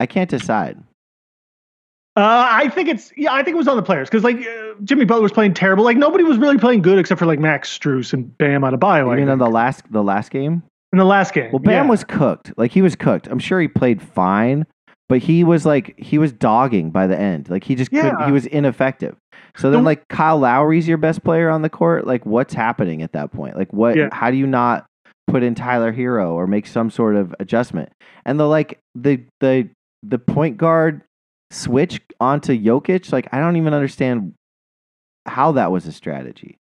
[0.00, 0.78] I can't decide.
[2.16, 3.32] Uh, I think it's yeah.
[3.32, 5.84] I think it was on the players because like uh, Jimmy Butler was playing terrible.
[5.84, 9.04] Like nobody was really playing good except for like Max Strus and Bam Adebayo.
[9.04, 10.62] You I mean on think, the last, the last game?
[10.92, 11.50] in the last game.
[11.52, 11.90] Well, Bam yeah.
[11.90, 12.52] was cooked.
[12.56, 13.26] Like he was cooked.
[13.28, 14.66] I'm sure he played fine,
[15.08, 17.48] but he was like he was dogging by the end.
[17.48, 18.24] Like he just couldn't.
[18.26, 19.16] He was ineffective.
[19.56, 22.06] So then, like Kyle Lowry's your best player on the court.
[22.06, 23.56] Like what's happening at that point?
[23.56, 23.96] Like what?
[23.96, 24.08] Yeah.
[24.12, 24.86] How do you not
[25.26, 27.90] put in Tyler Herro or make some sort of adjustment?
[28.24, 29.68] And the like the the
[30.02, 31.02] the point guard
[31.50, 33.10] switch onto Jokic.
[33.10, 34.34] Like I don't even understand
[35.26, 36.57] how that was a strategy.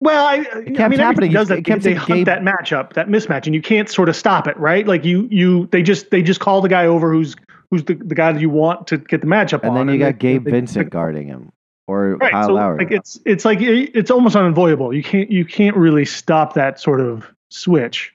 [0.00, 0.42] Well, I, I
[0.74, 1.32] kept mean, happening.
[1.32, 1.64] does It that.
[1.64, 4.86] kept they hunt that matchup, that mismatch, and you can't sort of stop it, right?
[4.86, 7.34] Like you, you, they just, they just call the guy over who's
[7.70, 9.86] who's the, the guy that you want to get the matchup And on.
[9.86, 11.50] then you got Gabe they- Vincent guarding him
[11.88, 12.78] or Right, Kyle so Lowry.
[12.84, 14.92] like it's it's like it's almost unavoidable.
[14.92, 18.12] You can't you can't really stop that sort of switch.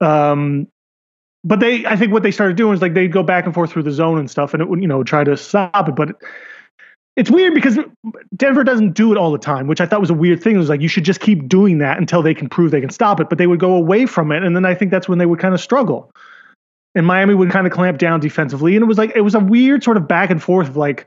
[0.00, 0.68] Um,
[1.44, 3.72] but they, I think what they started doing is like they'd go back and forth
[3.72, 5.96] through the zone and stuff, and it would you know try to stop it.
[5.96, 6.16] But
[7.16, 7.78] it's weird because
[8.34, 10.54] Denver doesn't do it all the time, which I thought was a weird thing.
[10.54, 12.90] It was like you should just keep doing that until they can prove they can
[12.90, 13.28] stop it.
[13.28, 15.38] But they would go away from it, and then I think that's when they would
[15.38, 16.10] kind of struggle.
[16.94, 19.40] And Miami would kind of clamp down defensively, and it was like it was a
[19.40, 21.06] weird sort of back and forth of like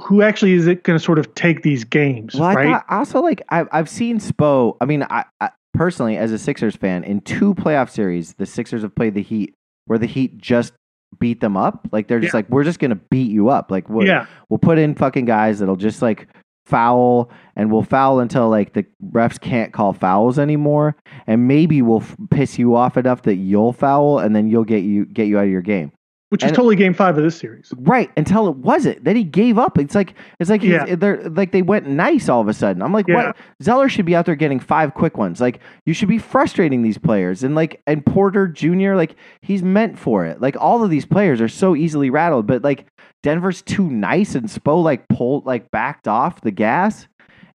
[0.00, 2.72] who actually is it going to sort of take these games, Well, I right?
[2.72, 4.76] thought also like I've I've seen Spo.
[4.80, 8.82] I mean, I, I personally as a Sixers fan in two playoff series, the Sixers
[8.82, 9.54] have played the Heat
[9.86, 10.72] where the Heat just
[11.18, 11.86] beat them up.
[11.92, 13.70] Like they're just like we're just gonna beat you up.
[13.70, 16.28] Like we'll, yeah, we'll put in fucking guys that'll just like
[16.66, 20.96] foul and we'll foul until like the refs can't call fouls anymore
[21.26, 24.82] and maybe we'll f- piss you off enough that you'll foul and then you'll get
[24.82, 25.92] you get you out of your game
[26.34, 27.72] which is totally game five of this series.
[27.78, 29.04] Right until it wasn't.
[29.04, 29.78] Then he gave up.
[29.78, 30.96] It's like it's like Yeah.
[30.96, 32.82] they're like they went nice all of a sudden.
[32.82, 33.26] I'm like, Yeah.
[33.28, 33.36] what?
[33.62, 35.40] Zeller should be out there getting five quick ones.
[35.40, 38.94] Like you should be frustrating these players and like and Porter Jr.
[38.94, 40.40] Like he's meant for it.
[40.40, 42.86] Like all of these players are so easily rattled, but like
[43.22, 47.06] Denver's too nice and Spo like pulled like backed off the gas.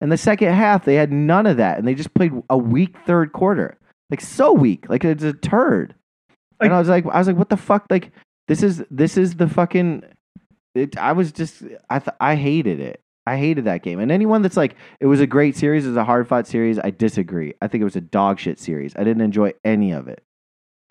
[0.01, 2.95] In the second half, they had none of that and they just played a weak
[3.05, 3.77] third quarter.
[4.09, 4.89] Like so weak.
[4.89, 5.93] Like it's a turd.
[6.61, 7.85] and I was like, I was like, what the fuck?
[7.89, 8.11] Like
[8.49, 10.03] this is this is the fucking.
[10.75, 12.99] It, I was just I th- I hated it.
[13.25, 13.99] I hated that game.
[13.99, 16.79] And anyone that's like, it was a great series, it was a hard fought series.
[16.79, 17.53] I disagree.
[17.61, 18.93] I think it was a dog shit series.
[18.95, 20.23] I didn't enjoy any of it.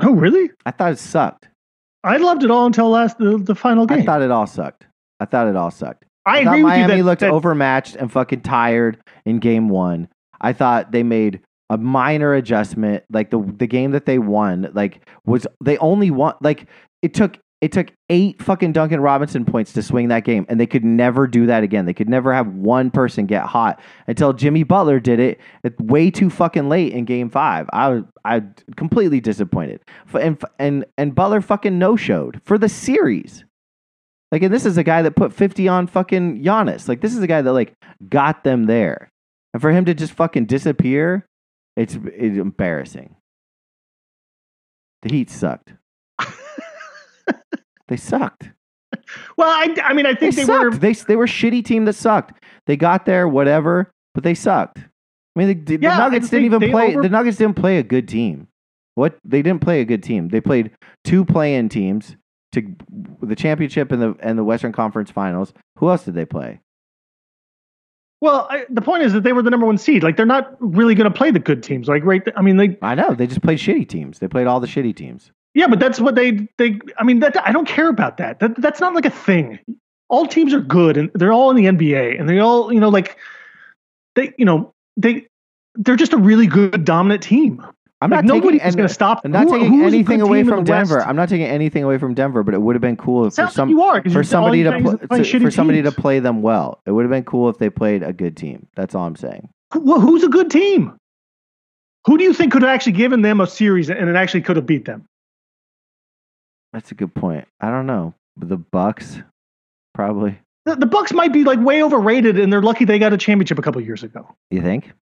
[0.00, 0.50] Oh, really?
[0.64, 1.48] I thought it sucked.
[2.04, 4.00] I loved it all until last the, the final game.
[4.00, 4.86] I thought it all sucked.
[5.18, 6.04] I thought it all sucked.
[6.26, 9.68] I I thought agree with Miami that, looked that- overmatched and fucking tired in game
[9.68, 10.06] one.
[10.40, 11.40] I thought they made
[11.70, 13.02] a minor adjustment.
[13.10, 16.66] Like the the game that they won, like was they only won like
[17.02, 20.66] it took it took eight fucking Duncan Robinson points to swing that game, and they
[20.66, 21.86] could never do that again.
[21.86, 25.40] They could never have one person get hot until Jimmy Butler did it
[25.80, 27.68] way too fucking late in game five.
[27.72, 28.42] I was I
[28.76, 29.80] completely disappointed.
[30.14, 33.44] And and and Butler fucking no showed for the series.
[34.30, 36.86] Like, and this is a guy that put 50 on fucking Giannis.
[36.86, 37.72] Like, this is a guy that, like,
[38.08, 39.10] got them there.
[39.54, 41.24] And for him to just fucking disappear,
[41.76, 43.16] it's, it's embarrassing.
[45.00, 45.72] The Heat sucked.
[47.88, 48.50] They sucked.
[49.36, 50.64] well, I, I mean, I think they, sucked.
[50.64, 50.70] were.
[50.78, 52.42] They, they were a shitty team that sucked.
[52.66, 54.78] They got there, whatever, but they sucked.
[54.78, 54.84] I
[55.34, 56.92] mean, the, the Yeah, Nuggets didn't even play.
[56.92, 58.48] over- The Nuggets didn't play a good team.
[58.94, 60.28] What they didn't play a good team.
[60.28, 60.72] They played
[61.04, 62.16] two play-in teams
[62.52, 62.74] to
[63.22, 65.52] the championship and the and the Western Conference Finals.
[65.76, 66.58] Who else did they play?
[68.20, 70.02] Well, I, the point is that they were the number one seed.
[70.02, 71.86] Like they're not really going to play the good teams.
[71.86, 72.22] Like right.
[72.36, 72.76] I mean, they.
[72.82, 74.18] I know they just played shitty teams.
[74.18, 75.30] They played all the shitty teams.
[75.58, 76.46] Yeah, but that's what they.
[76.56, 76.78] They.
[76.98, 78.38] I mean, that I don't care about that.
[78.38, 79.58] That that's not like a thing.
[80.08, 82.88] All teams are good, and they're all in the NBA, and they all you know
[82.88, 83.16] like
[84.14, 85.26] they you know they
[85.74, 87.60] they're just a really good dominant team.
[88.00, 89.22] I'm Like not nobody taking is going to stop.
[89.24, 90.90] I'm not who- taking anything away from the West?
[90.90, 91.02] Denver.
[91.02, 93.48] I'm not taking anything away from Denver, but it would have been cool if for
[93.48, 96.80] some like you are for somebody to, pl- to- for somebody to play them well.
[96.86, 98.68] It would have been cool if they played a good team.
[98.76, 99.48] That's all I'm saying.
[99.74, 100.96] Who- who's a good team?
[102.06, 104.54] Who do you think could have actually given them a series and it actually could
[104.54, 105.04] have beat them?
[106.72, 107.46] That's a good point.
[107.60, 108.14] I don't know.
[108.36, 109.18] The Bucks,
[109.94, 110.38] probably.
[110.66, 113.58] The, the Bucks might be like way overrated, and they're lucky they got a championship
[113.58, 114.28] a couple years ago.
[114.50, 114.92] You think?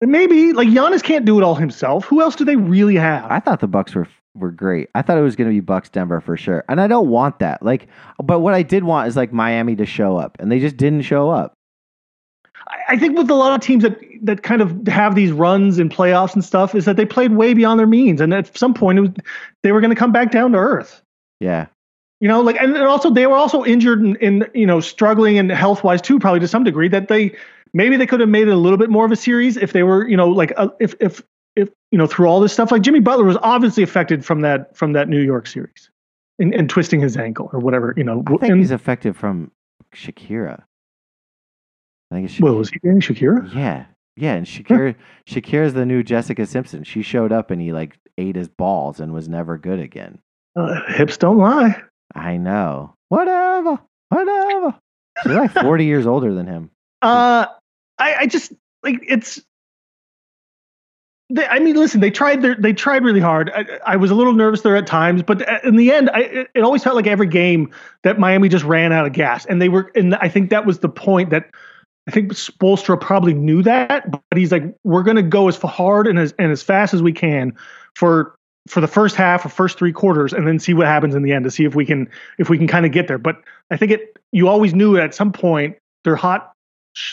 [0.00, 2.04] And maybe like Giannis can't do it all himself.
[2.04, 3.30] Who else do they really have?
[3.30, 4.06] I thought the Bucks were
[4.36, 4.88] were great.
[4.96, 6.64] I thought it was going to be Bucks Denver for sure.
[6.68, 7.62] And I don't want that.
[7.62, 7.86] Like,
[8.22, 11.02] but what I did want is like Miami to show up, and they just didn't
[11.02, 11.54] show up.
[12.68, 15.78] I- I think with a lot of teams that that kind of have these runs
[15.78, 18.74] in playoffs and stuff is that they played way beyond their means, and at some
[18.74, 19.10] point it was,
[19.62, 21.02] they were going to come back down to earth.
[21.40, 21.66] Yeah.
[22.20, 25.38] You know, like and and also they were also injured and, and you know struggling
[25.38, 26.88] and health wise too, probably to some degree.
[26.88, 27.36] That they
[27.74, 29.82] maybe they could have made it a little bit more of a series if they
[29.82, 31.22] were you know like uh, if if
[31.56, 32.72] if you know through all this stuff.
[32.72, 35.90] Like Jimmy Butler was obviously affected from that from that New York series
[36.38, 37.92] and, and twisting his ankle or whatever.
[37.96, 39.50] You know, I think and, he's affected from
[39.94, 40.62] Shakira.
[42.10, 43.52] I think it's what was he Shakira?
[43.54, 43.86] Yeah.
[44.16, 44.94] Yeah, and Shakira
[45.26, 46.84] Shakira's the new Jessica Simpson.
[46.84, 50.20] She showed up and he like ate his balls and was never good again.
[50.56, 51.82] Uh, hips don't lie.
[52.14, 52.94] I know.
[53.08, 53.80] Whatever.
[54.08, 54.74] Whatever.
[55.22, 56.70] She's like 40 years older than him.
[57.02, 57.46] Uh,
[57.98, 59.40] I, I just like it's.
[61.30, 62.00] They, I mean, listen.
[62.00, 62.42] They tried.
[62.42, 63.50] Their, they tried really hard.
[63.54, 66.50] I, I was a little nervous there at times, but in the end, I, it,
[66.54, 69.68] it always felt like every game that Miami just ran out of gas, and they
[69.68, 69.90] were.
[69.94, 71.50] And I think that was the point that
[72.06, 76.06] I think Spoelstra probably knew that, but he's like, we're going to go as hard
[76.06, 77.56] and as and as fast as we can
[77.94, 78.34] for
[78.66, 81.32] for the first half or first three quarters and then see what happens in the
[81.32, 83.18] end to see if we can if we can kind of get there.
[83.18, 86.52] But I think it you always knew at some point their hot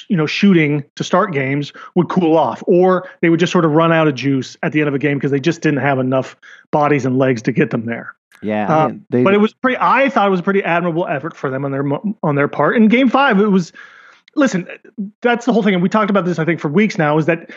[0.10, 3.72] you know shooting to start games would cool off or they would just sort of
[3.72, 6.00] run out of juice at the end of a game because they just didn't have
[6.00, 6.36] enough
[6.72, 8.16] bodies and legs to get them there.
[8.44, 9.78] Yeah, Uh, I mean, they, But it was pretty.
[9.80, 11.84] I thought it was a pretty admirable effort for them on their
[12.24, 12.76] on their part.
[12.76, 13.72] In Game Five, it was.
[14.36, 14.68] Listen,
[15.22, 16.40] that's the whole thing, and we talked about this.
[16.40, 17.52] I think for weeks now is that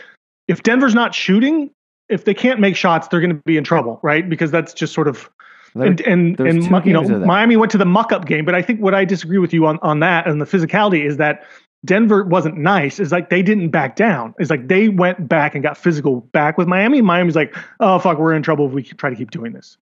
[0.47, 1.71] if Denver's not shooting,
[2.09, 4.27] if they can't make shots, they're going to be in trouble, right?
[4.29, 5.29] Because that's just sort of
[5.75, 7.25] there- and and, and you know games of that.
[7.27, 9.65] Miami went to the muck up game, but I think what I disagree with you
[9.65, 11.43] on on that and the physicality is that
[11.83, 12.99] Denver wasn't nice.
[12.99, 14.33] It's like they didn't back down.
[14.39, 17.01] It's like they went back and got physical back with Miami.
[17.01, 19.77] Miami's like, oh fuck, we're in trouble if we try to keep doing this.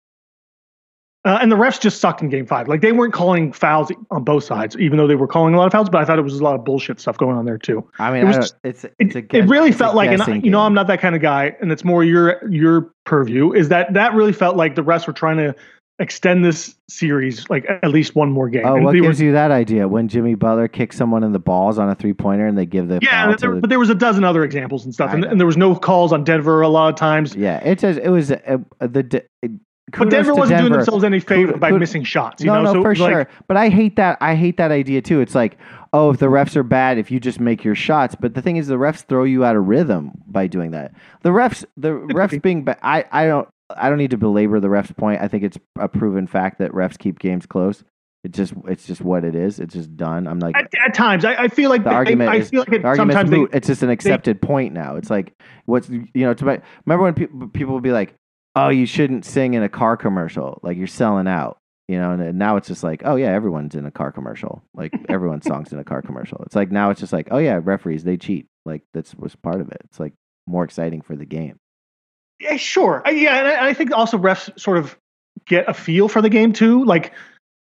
[1.24, 2.66] Uh, and the refs just sucked in Game Five.
[2.66, 5.66] Like they weren't calling fouls on both sides, even though they were calling a lot
[5.66, 5.88] of fouls.
[5.88, 7.88] But I thought it was a lot of bullshit stuff going on there too.
[8.00, 10.34] I mean, it was just- it's it's It, a it really felt like, and I,
[10.34, 10.60] you know.
[10.62, 13.52] I'm not that kind of guy, and it's more your your purview.
[13.52, 15.54] Is that that really felt like the refs were trying to
[16.00, 18.66] extend this series like at least one more game?
[18.66, 19.86] Oh, And what they were- gives you that idea?
[19.86, 22.88] When Jimmy Butler kicks someone in the balls on a three pointer and they give
[22.88, 24.92] the yeah, foul and to there, the, but there was a dozen other examples and
[24.92, 27.36] stuff, and, and there was no calls on Denver a lot of times.
[27.36, 29.52] yeah, it just it was uh, the it-
[29.92, 32.42] But kudos Denver wasn't doing themselves any favor Kud- by kud- missing shots.
[32.42, 33.28] You no, know, no, so for like, sure.
[33.46, 34.18] But I hate that.
[34.20, 35.20] I hate that idea too.
[35.20, 35.58] It's like,
[35.92, 38.14] oh, if the refs are bad, if you just make your shots.
[38.18, 40.92] But the thing is, the refs throw you out of rhythm by doing that.
[41.22, 42.78] The refs, the refs being bad.
[42.82, 45.20] I, I don't, I don't need to belabor the refs' point.
[45.22, 47.84] I think it's a proven fact that refs keep games close.
[48.24, 49.58] It just, it's just what it is.
[49.58, 50.28] It's just done.
[50.28, 52.60] I'm like, At, at times, I, I feel like The they- argument I, is- feel
[52.60, 54.94] like it, sometimes they, it's just an accepted point now.
[54.96, 55.34] It's like
[55.66, 56.32] what's you know.
[56.32, 58.14] To my, remember when people people would be like,
[58.54, 60.60] "Oh, you shouldn't sing in a car commercial.
[60.62, 63.86] Like you're selling out." You know, and now it's just like, "Oh yeah, everyone's in
[63.86, 64.62] a car commercial.
[64.74, 67.60] Like everyone's songs in a car commercial." It's like now it's just like, "Oh yeah,
[67.62, 69.82] referees they cheat." Like that's was part of it.
[69.84, 70.14] It's like
[70.46, 71.58] more exciting for the game.
[72.40, 73.02] Yeah, sure.
[73.04, 74.98] I, yeah, and I, I think also refs sort of
[75.46, 76.84] get a feel for the game too.
[76.84, 77.12] Like,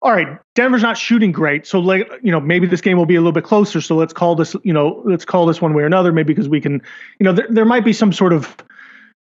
[0.03, 3.15] all right, Denver's not shooting great, so like you know maybe this game will be
[3.15, 3.81] a little bit closer.
[3.81, 6.13] So let's call this you know let's call this one way or another.
[6.13, 6.83] Maybe because we can
[7.19, 8.57] you know there, there might be some sort of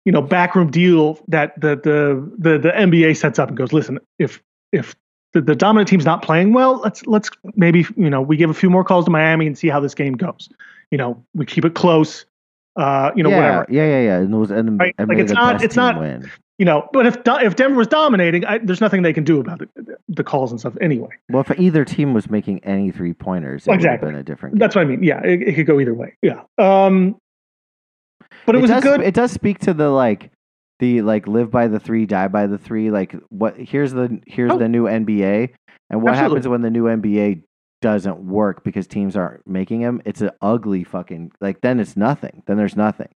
[0.07, 3.99] you know backroom deal that the the the the NBA sets up and goes, listen,
[4.19, 4.41] if
[4.71, 4.95] if
[5.33, 8.53] the, the dominant team's not playing well, let's let's maybe you know we give a
[8.53, 10.47] few more calls to Miami and see how this game goes.
[10.91, 12.25] You know, we keep it close.
[12.77, 13.65] Uh, you know, yeah, whatever.
[13.69, 14.17] Yeah, yeah, yeah.
[14.19, 16.31] And, it was, and, Right, like, it's not- it's not- win.
[16.59, 19.61] you know, but if if Denver was dominating, I, there's nothing they can do about
[19.61, 19.69] it,
[20.07, 21.09] the calls and stuff anyway.
[21.29, 24.55] Well, if either team was making any three pointers, it would have been a different.
[24.55, 24.59] Game.
[24.59, 25.03] That's what I mean.
[25.03, 26.15] Yeah, it, it could go either way.
[26.21, 26.43] Yeah.
[26.57, 27.17] Um,
[28.47, 29.01] but it, was does, good.
[29.01, 30.31] It does speak to the like
[30.79, 32.89] the like live by the three, die by the three.
[32.89, 33.55] Like what?
[33.57, 34.57] Here's the here's Oh.
[34.57, 35.49] the new NBA,
[35.91, 36.37] and what Absolutely.
[36.37, 37.43] happens when the new NBA
[37.81, 40.01] doesn't work because teams aren't making them?
[40.05, 41.61] It's an ugly fucking like.
[41.61, 42.41] Then it's nothing.
[42.47, 43.09] Then there's nothing.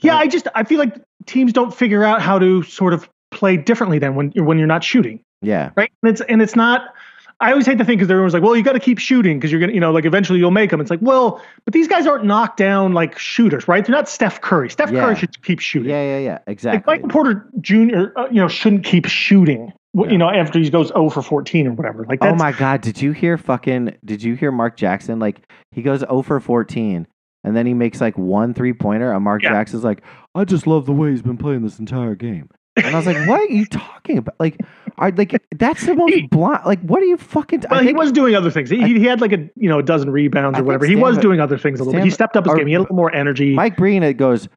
[0.00, 3.56] yeah, I just I feel like teams don't figure out how to sort of play
[3.56, 5.90] differently than when you're when you're not shooting, Yeah, right?
[6.02, 6.94] And it's and it's not.
[7.42, 9.50] I always hate to think because everyone's like, well, you got to keep shooting because
[9.50, 10.80] you're gonna, you know, like eventually you'll make them.
[10.80, 13.84] It's like, well, but these guys aren't knocked down like shooters, right?
[13.84, 14.68] They're not Steph Curry.
[14.68, 15.00] Steph Yeah.
[15.00, 15.88] Curry should keep shooting.
[15.90, 16.32] yeah, yeah, yeah.
[16.32, 16.94] Like Exactly.
[16.94, 19.72] Michael Porter Jr., uh, you know, shouldn't keep shooting.
[19.94, 20.04] Yeah.
[20.10, 22.04] You know, after he goes 0 for 14 or whatever.
[22.04, 25.18] Like Oh my god, did you hear fucking did you hear Mark Jackson?
[25.18, 27.06] Like he goes 0 for 14
[27.42, 29.50] and then he makes like one three pointer and Mark Yeah.
[29.50, 30.02] Jackson's like,
[30.34, 32.50] I just love the way he's been playing this entire game.
[32.84, 34.34] And I was like, What are you talking about?
[34.38, 34.58] Like
[34.98, 37.92] I like that's the most He- blind like what are you fucking Well, I he
[37.92, 38.68] was doing other things.
[38.70, 40.86] He, he had like a you know a dozen rebounds or think whatever.
[40.86, 42.04] He was doing other things a little bit.
[42.04, 42.66] He stepped up his or- game.
[42.66, 43.54] He had a little more energy.
[43.54, 44.48] Mike Breen it goes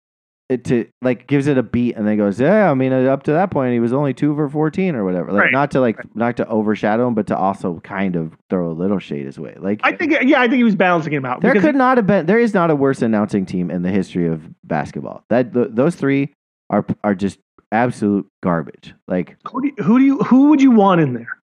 [0.49, 3.31] it to like gives it a beat and then goes, Yeah, I mean up to
[3.31, 5.31] that point he was only two for fourteen or whatever.
[5.31, 5.51] Like Right.
[5.53, 8.99] not to like not to overshadow him, but to also kind of throw a little
[8.99, 9.55] shade his way.
[9.57, 11.39] Like I think yeah, I think he was balancing him out.
[11.39, 12.25] There could not have been.
[12.25, 15.23] There is not a worse announcing team in the history of basketball.
[15.29, 16.33] That th- those three
[16.69, 17.39] are are just
[17.73, 18.93] absolute garbage.
[19.07, 21.39] Like who do, you, who do you who would you want in there?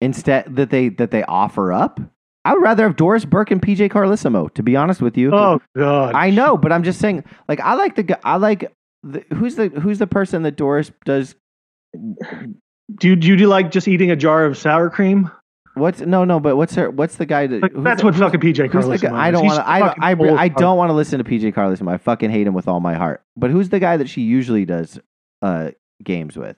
[0.00, 2.00] instead that they that they offer up,
[2.44, 4.52] I would rather have Doris Burke and PJ Carlesimo.
[4.54, 7.24] To be honest with you, Oh God, I know, but I'm just saying.
[7.48, 11.34] Like I like the I like the, who's the who's the person that Doris does.
[11.92, 15.30] do you, do you like just eating a jar of sour cream?
[15.76, 16.90] What's no no, but what's her?
[16.90, 17.62] What's the guy that?
[17.62, 19.26] Like, that's what fucking PJ Who's the Carlesimo guy?
[19.26, 19.68] I don't want to.
[19.68, 21.92] I, I, I don't want to listen to PJ Carlesimo.
[21.92, 23.22] I fucking hate him with all my heart.
[23.36, 24.98] But who's the guy that she usually does
[25.42, 25.72] uh,
[26.02, 26.56] games with?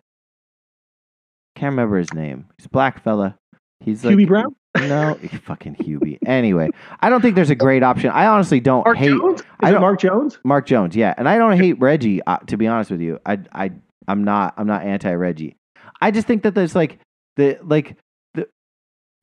[1.57, 2.47] Can't remember his name.
[2.57, 3.36] He's a black fella.
[3.80, 6.18] He's like Hubie Brown, No, fucking Hubie.
[6.24, 6.68] Anyway,
[7.01, 8.11] I don't think there's a great option.
[8.11, 9.40] I honestly don't Mark hate Jones.
[9.40, 10.38] Is I it don't- Mark Jones?
[10.45, 10.95] Mark Jones.
[10.95, 12.22] Yeah, and I don't hate Reggie.
[12.22, 13.72] Uh, to be honest with you, I I
[14.07, 15.57] I'm not I'm not anti Reggie.
[16.01, 17.01] I just think that there's like
[17.36, 17.97] the like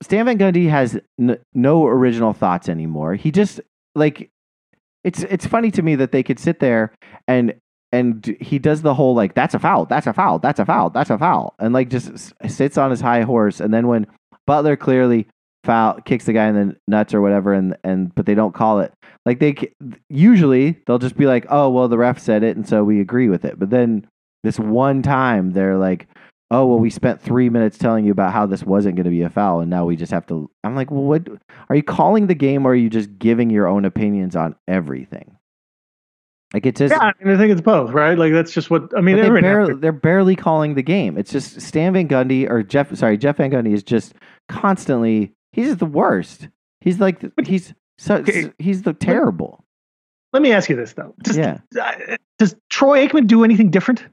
[0.02, 3.14] Stan Van Gundy has n- no original thoughts anymore.
[3.14, 3.60] He just
[3.94, 4.30] like
[5.04, 6.92] it's it's funny to me that they could sit there
[7.28, 7.54] and
[7.92, 10.90] and he does the whole like that's a foul, that's a foul, that's a foul,
[10.90, 13.60] that's a foul, and like just s- sits on his high horse.
[13.60, 14.06] And then when
[14.46, 15.28] Butler clearly
[15.64, 18.80] foul kicks the guy in the nuts or whatever, and and but they don't call
[18.80, 18.92] it.
[19.24, 19.54] Like they
[20.08, 23.28] usually they'll just be like, oh well, the ref said it, and so we agree
[23.28, 23.58] with it.
[23.58, 24.06] But then
[24.44, 26.08] this one time they're like,
[26.50, 29.22] oh well, we spent three minutes telling you about how this wasn't going to be
[29.22, 30.50] a foul, and now we just have to.
[30.64, 31.26] I'm like, well, what
[31.68, 35.36] are you calling the game, or are you just giving your own opinions on everything?
[36.54, 36.92] Like it's just.
[36.92, 38.16] Yeah, I, mean, I think it's both, right?
[38.16, 39.16] Like that's just what I mean.
[39.16, 41.18] They barely, they're barely calling the game.
[41.18, 42.94] It's just Stan Van Gundy or Jeff.
[42.96, 44.14] Sorry, Jeff Van Gundy is just
[44.48, 45.34] constantly.
[45.52, 46.48] He's just the worst.
[46.80, 48.52] He's like the- he's so Okay.
[48.58, 49.64] he's the terrible.
[50.32, 51.58] Let me ask you this though: Does, Yeah.
[52.38, 54.04] does Troy Aikman do anything different?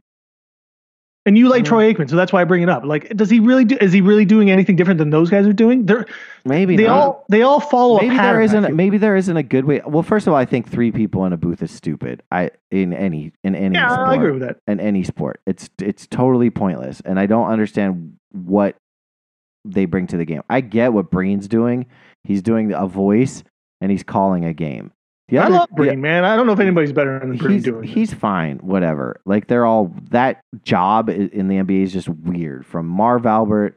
[1.26, 1.68] And you like Mm.
[1.68, 2.84] Troy Aikman, so that's why I bring it up.
[2.84, 3.78] Like, does he really do?
[3.80, 5.86] Is he really doing anything different than those guys are doing?
[5.86, 6.06] They're
[6.44, 7.00] Maybe they not.
[7.00, 8.34] all they all follow maybe a pattern.
[8.34, 8.76] there isn't.
[8.76, 9.82] Maybe there isn't a good way.
[9.88, 12.24] Well, first of all, I think three people in a booth is stupid.
[12.30, 14.08] I in any in any Yeah, sport.
[14.10, 14.58] I agree with that.
[14.68, 15.40] in any sport.
[15.48, 18.76] It's it's totally pointless, and I don't understand what
[19.64, 20.42] they bring to the game.
[20.50, 21.86] I get what Breen's doing.
[22.26, 23.46] He's doing a voice
[23.80, 24.92] and he's calling a game.
[25.30, 26.26] The I other- love the- man.
[26.26, 27.84] I don't know if anybody's better than Breen he's doing.
[27.86, 27.90] it.
[27.90, 29.20] he's fine, whatever.
[29.26, 32.66] Like they're all that job in the NBA is just weird.
[32.66, 33.76] From Marv Albert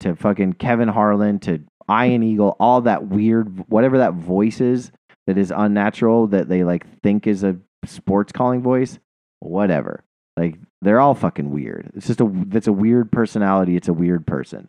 [0.00, 4.90] to fucking Kevin Harlan to Ian Eagle, all that weird whatever that voice is
[5.26, 8.98] that is unnatural that they like think is a sports calling voice,
[9.40, 10.02] whatever.
[10.36, 11.90] Like they're all fucking weird.
[11.94, 13.76] It's just a that's a weird personality.
[13.76, 14.68] It's a weird person.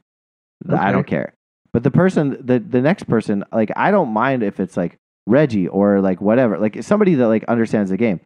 [0.70, 1.34] I don't care.
[1.74, 4.98] But the person, the the next person, like I don't mind if it's like
[5.30, 8.20] Reggie or like whatever, like somebody that like understands the game.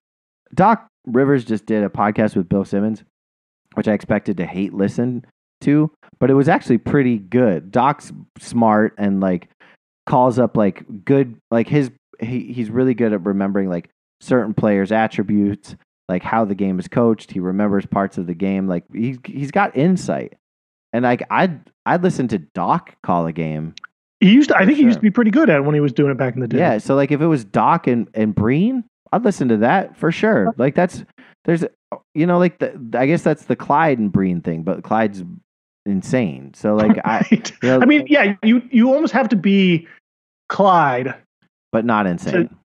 [0.53, 3.03] Doc Rivers just did a podcast with Bill Simmons,
[3.73, 5.25] which I expected to hate listen
[5.61, 7.71] to, but it was actually pretty good.
[7.71, 9.49] Doc's smart and like
[10.05, 13.89] calls up like good, like his he he's really good at remembering like
[14.21, 15.75] certain players' attributes,
[16.07, 17.31] like how the game is coached.
[17.31, 18.67] He remembers parts of the game.
[18.67, 20.35] Like he's he's got insight.
[20.93, 23.73] And like I'd I'd listen to Doc call a game.
[24.23, 24.49] He used.
[24.49, 26.11] To, I think he used to be pretty good at it when he was doing
[26.11, 26.57] it back in the day.
[26.57, 26.77] Yeah.
[26.77, 30.49] So like if it was Doc and and Breen, I'd listen to that for sure.
[30.49, 30.53] Uh-huh.
[30.57, 31.03] Like that's
[31.45, 31.65] there's
[32.13, 35.23] you know like the I guess that's the Clyde and Breen thing, but Clyde's
[35.85, 36.53] insane.
[36.53, 39.87] So like I you know, I mean, yeah, you you almost have to be
[40.49, 41.15] Clyde,
[41.71, 42.55] but not insane.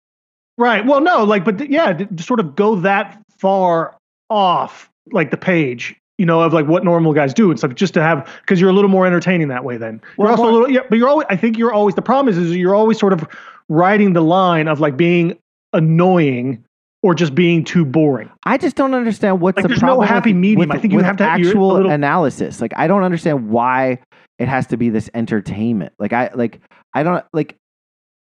[0.57, 0.85] right?
[0.85, 3.97] Well, no, like, but yeah, to to sort of go that far
[4.31, 7.95] off, like the page, you know, of like what normal guys do and stuff, just
[7.95, 9.77] to have because you're a little more entertaining that way.
[9.77, 11.27] Then you're Well, also more- a little, yeah, but you're always.
[11.31, 11.95] I think you're always.
[11.95, 13.27] The problem is, is you're always sort of
[13.69, 15.39] riding the line of like being
[15.73, 16.65] annoying
[17.03, 18.29] or just being too boring.
[18.45, 20.69] I just don't understand what's Like, the there's no problem happy with, medium.
[20.69, 22.61] with- I think you have to have- actual little- analysis.
[22.61, 23.99] Like I don't understand why
[24.39, 25.93] it has to be this entertainment.
[25.99, 26.61] Like I like
[26.95, 27.57] I don't like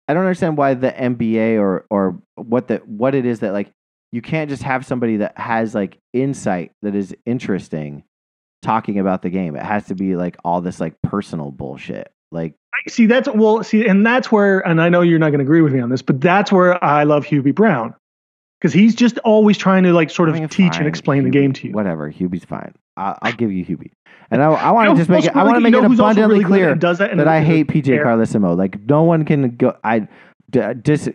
[0.08, 3.70] I don't understand why the NBA or or what the what it is that like
[4.12, 8.04] you can't just have somebody that has like insight that is interesting
[8.62, 9.56] talking about the game.
[9.56, 12.12] It has to be like all this like personal bullshit.
[12.30, 12.54] Like
[12.88, 15.60] See, that's well, see, and that's where, and I know you're not going to agree
[15.60, 17.94] with me on this, but that's where I love Hubie Brown
[18.60, 21.24] because he's just always trying to like sort of I mean, teach fine, and explain
[21.24, 21.74] the game to you.
[21.74, 22.74] Whatever, Hubie's fine.
[22.96, 23.92] I'll, I'll give you Hubie.
[24.30, 25.36] And I, I want to just make it.
[25.36, 28.56] I want to make it abundantly really clear that, that I hate PJ Carlesimo.
[28.56, 29.76] Like no one can go.
[29.84, 30.08] I
[30.50, 31.08] d- dis.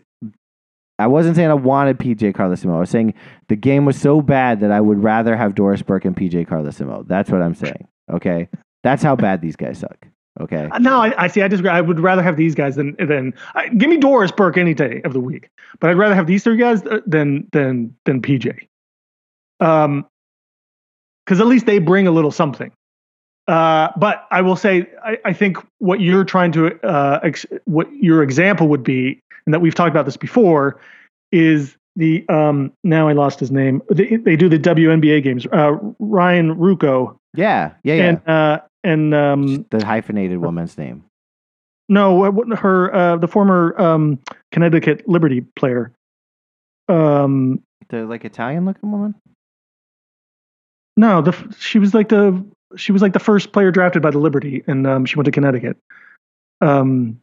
[0.99, 2.75] I wasn't saying I wanted PJ Carlesimo.
[2.75, 3.13] I was saying
[3.49, 7.07] the game was so bad that I would rather have Doris Burke and PJ Carlesimo.
[7.07, 7.87] That's what I'm saying.
[8.11, 8.47] Okay,
[8.83, 10.07] that's how bad these guys suck.
[10.39, 11.41] Okay, No, I, I see.
[11.41, 11.71] I disagree.
[11.71, 15.01] I would rather have these guys than than I, give me Doris Burke any day
[15.03, 18.67] of the week, but I'd rather have these three guys uh, than than than PJ.
[19.59, 20.05] Um,
[21.25, 22.71] because at least they bring a little something.
[23.47, 27.87] Uh, but I will say, I, I think what you're trying to, uh, ex- what
[27.93, 30.79] your example would be, and that we've talked about this before,
[31.31, 32.71] is the um.
[32.83, 33.81] Now I lost his name.
[33.89, 35.47] They, they do the WNBA games.
[35.47, 38.03] Uh, Ryan Ruocco yeah, yeah, yeah.
[38.03, 41.03] and uh and um the hyphenated woman's name.
[41.89, 44.19] no, her uh, the former um,
[44.51, 45.93] Connecticut Liberty player.
[46.89, 49.15] Um, The like Italian looking woman.
[50.97, 52.43] no, the she was like the
[52.75, 55.31] she was like the first player drafted by the Liberty, and um, she went to
[55.31, 55.77] Connecticut.
[56.61, 57.19] Um,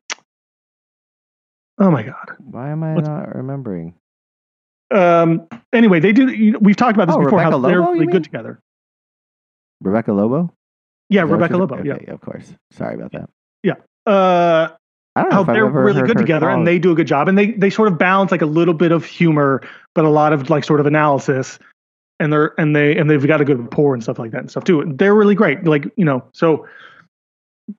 [1.78, 2.36] oh my God.
[2.38, 3.94] Why am I What's- not remembering?
[4.90, 6.28] Um, anyway, they do.
[6.28, 7.40] You know, we've talked about this Oh, before.
[7.40, 8.60] how Rebecca they're Lobo, really good together.
[9.80, 10.52] Rebecca Lobo.
[11.08, 11.76] Yeah, Rebecca Lobo.
[11.78, 12.52] Okay, of course.
[12.72, 13.28] Sorry about that.
[13.62, 13.74] Yeah.
[14.06, 14.68] Uh,
[15.16, 16.94] I don't know how if I've they're really good together call- and they do a
[16.94, 19.62] good job and they they sort of balance like a little bit of humor
[19.94, 21.58] but a lot of like sort of analysis
[22.18, 24.50] and they're and they and they've got a good rapport and stuff like that and
[24.50, 26.66] stuff too they're really great like you know so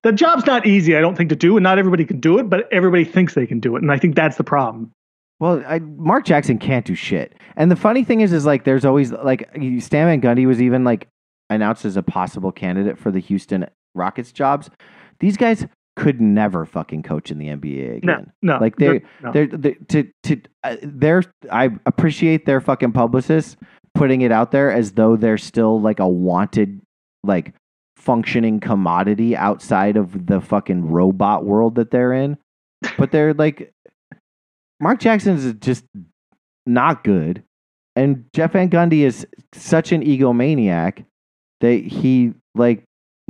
[0.04, 2.50] the job's not easy i don't think to do and not everybody can do it
[2.50, 4.92] but everybody thinks they can do it and i think that's the problem
[5.40, 7.34] Well, I, Mark Jackson can't do shit.
[7.58, 10.86] And the funny thing is, is like there's always like Stan Van Gundy was even
[10.86, 11.10] like
[11.50, 14.70] announced as a possible candidate for the Houston Rockets jobs.
[15.20, 15.68] These guys
[15.98, 18.32] could never fucking coach in the NBA again.
[18.42, 18.60] No, no.
[18.60, 19.32] Like they, no.
[19.34, 21.24] they're, they to to uh, they're.
[21.52, 23.58] I appreciate their fucking publicists
[23.94, 26.82] putting it out there as though they're still like a wanted
[27.26, 27.54] like
[28.06, 32.38] functioning commodity outside of the fucking robot world that they're in.
[32.98, 33.74] But they're like
[34.80, 35.84] Mark Jackson is just
[36.66, 37.44] not good.
[37.96, 41.06] And Jeff Van Gundy is such an egomaniac
[41.62, 42.84] that he like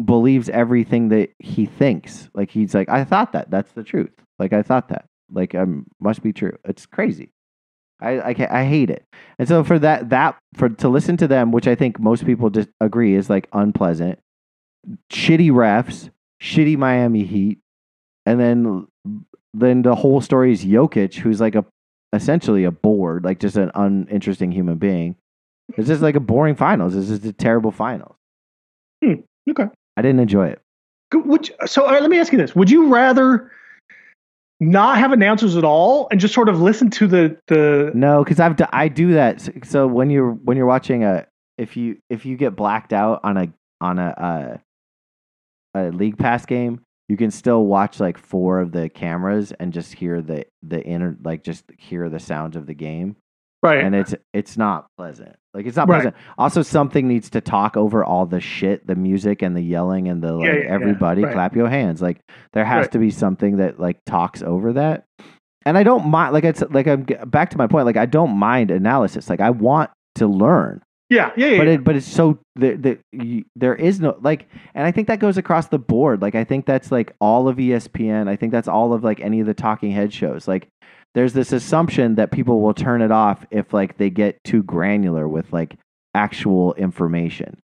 [0.04, 2.30] believes everything that he thinks.
[2.34, 3.50] Like he's like, I thought that.
[3.50, 4.12] That's the truth.
[4.40, 5.06] Like I thought that.
[5.32, 6.58] Like um must be true.
[6.66, 7.32] It's crazy.
[8.02, 9.06] I I, I hate it.
[9.40, 12.50] And so for that that for to listen to them, which I think most people
[12.50, 14.20] just agree is like unpleasant.
[15.12, 16.10] Shitty refs,
[16.42, 17.60] shitty Miami Heat,
[18.26, 18.88] and then
[19.54, 21.66] then the whole story is Jokic, who's like a
[22.14, 25.16] essentially a bored, like just an uninteresting human being.
[25.78, 26.96] It's just like a boring finals.
[26.96, 28.16] It's just a terrible finals.
[29.04, 29.68] okay.
[29.98, 30.62] I didn't enjoy it.
[31.14, 33.52] Would you- so right, let me ask you this: Would you rather
[34.60, 37.92] not have announcers at all and just sort of listen to the the?
[37.96, 39.36] No, because I've d- I do that.
[39.36, 41.26] S- So when you're when you're watching a
[41.58, 43.48] if you if you get blacked out on a
[43.82, 44.58] on a uh,
[45.76, 49.94] a league pass game, you can still watch like four of the cameras and just
[49.94, 53.16] hear the the inner like just hear the sounds of the game.
[53.64, 53.84] Right.
[53.84, 55.36] and it's it's not pleasant.
[55.56, 55.96] Like it's not Right.
[55.98, 56.16] pleasant.
[56.38, 60.22] Also, something needs to talk over all the shit, the music and the yelling and
[60.22, 60.46] the like.
[60.48, 60.72] Yeah, yeah, yeah.
[60.74, 61.34] everybody Right.
[61.34, 62.00] clap your hands.
[62.02, 62.20] Like
[62.54, 62.92] there has Right.
[62.92, 65.06] to be something that like talks over that.
[65.66, 66.34] And I don't mind.
[66.34, 67.88] Like it's like I'm back to my point.
[67.88, 69.30] Like I don't mind analysis.
[69.32, 70.84] Like I want to learn,
[71.16, 71.58] yeah, yeah, yeah.
[71.58, 75.08] but it but it's so the, the, you, there is no like, and I think
[75.08, 76.22] that goes across the board.
[76.22, 78.28] Like I think that's like all of ESPN.
[78.28, 80.48] I think that's all of like any of the talking head shows.
[80.48, 80.68] Like
[81.14, 85.28] there's this assumption that people will turn it off if like they get too granular
[85.28, 85.78] with like
[86.14, 87.58] actual information.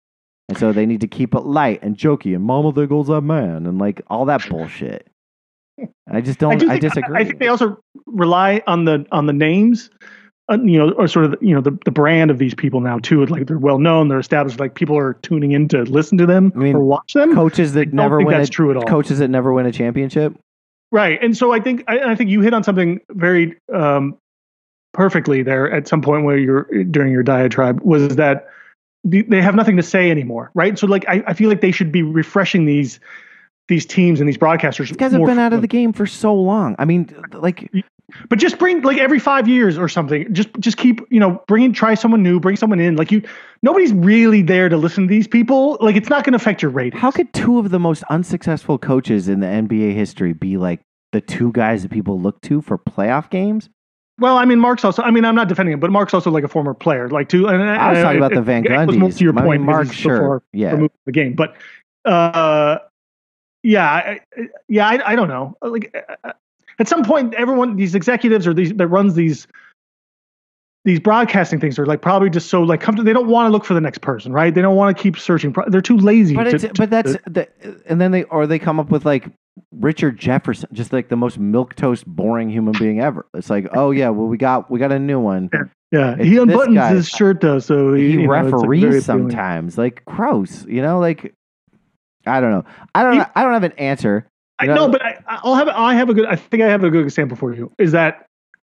[0.48, 3.20] And so they need to keep it light and jokey and mama there goes that
[3.20, 5.08] man and like all that bullshit.
[6.10, 7.20] I just don't I, do think, disagree.
[7.20, 9.90] I think they also rely on the on the names,
[10.50, 12.98] uh, you know, or sort of you know the, the brand of these people now
[12.98, 13.24] too.
[13.26, 14.58] Like they're well known, they're established.
[14.58, 17.34] Like people are tuning in to listen to them I mean, or watch them.
[17.34, 18.82] coaches that never win that's a, true at all.
[18.82, 20.34] coaches that never win a championship.
[20.92, 24.18] Right, and so I think I, I think you hit on something very um,
[24.92, 28.48] perfectly there at some point where you're during your diatribe was that
[29.04, 30.78] they have nothing to say anymore, right?
[30.78, 32.98] So like I, I feel like they should be refreshing these
[33.68, 34.88] these teams and these broadcasters.
[34.88, 36.74] These guys have been out of the game for so long.
[36.78, 37.70] I mean, like
[38.28, 40.32] But just bring like every five years or something.
[40.32, 42.96] Just just keep you know bring in try someone new, bring someone in.
[42.96, 43.22] Like you,
[43.62, 45.78] nobody's really there to listen to these people.
[45.80, 47.00] Like it's not going to affect your ratings.
[47.00, 50.80] How could two of the most unsuccessful coaches in the NBA history be like
[51.12, 53.68] the two guys that people look to for playoff games?
[54.18, 55.02] Well, I mean, Mark's also.
[55.02, 57.48] I mean, I'm not defending him, but Mark's also like a former player, like too.
[57.48, 59.16] And, I was and talking about it- the Van Gundys.
[59.16, 60.72] To your I point, Mark, sure, yeah.
[60.72, 61.56] removed the game, but
[62.04, 62.78] uh,
[63.62, 64.20] yeah, I,
[64.68, 65.56] yeah, I, I don't know.
[65.62, 65.94] Like
[66.24, 66.32] uh,
[66.80, 69.46] at some point, everyone, these executives or these that runs these
[70.86, 73.04] these broadcasting things are like probably just so like comfortable.
[73.04, 74.52] They don't want to look for the next person, right?
[74.54, 75.54] They don't want to keep searching.
[75.68, 76.34] They're too lazy.
[76.34, 77.46] But to- it's to- but that's the,
[77.86, 79.26] and then they or they come up with like
[79.72, 83.26] Richard Jefferson, just like the most milk toast boring human being ever.
[83.34, 85.50] It's like, oh yeah, well we got we got a new one.
[85.92, 86.94] yeah, it's he unbuttons guy.
[86.94, 89.00] his shirt though, so He you know, like, referees appealing.
[89.02, 90.64] sometimes, like gross.
[90.64, 91.34] You know, like
[92.26, 92.64] I don't know.
[92.94, 93.12] I don't.
[93.12, 93.26] He- know.
[93.34, 94.26] I don't have an answer.
[94.60, 96.26] I know- but I, I'll have I have a good.
[96.26, 97.72] I think I have a good example for you.
[97.78, 98.26] Is that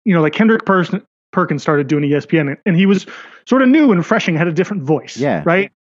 [0.05, 3.07] you know like Kendrick Person, Perkins started doing ESPN, and he was
[3.47, 5.17] sort of new and refreshing, had a different voice.
[5.17, 5.43] Yeah.
[5.45, 5.73] Right.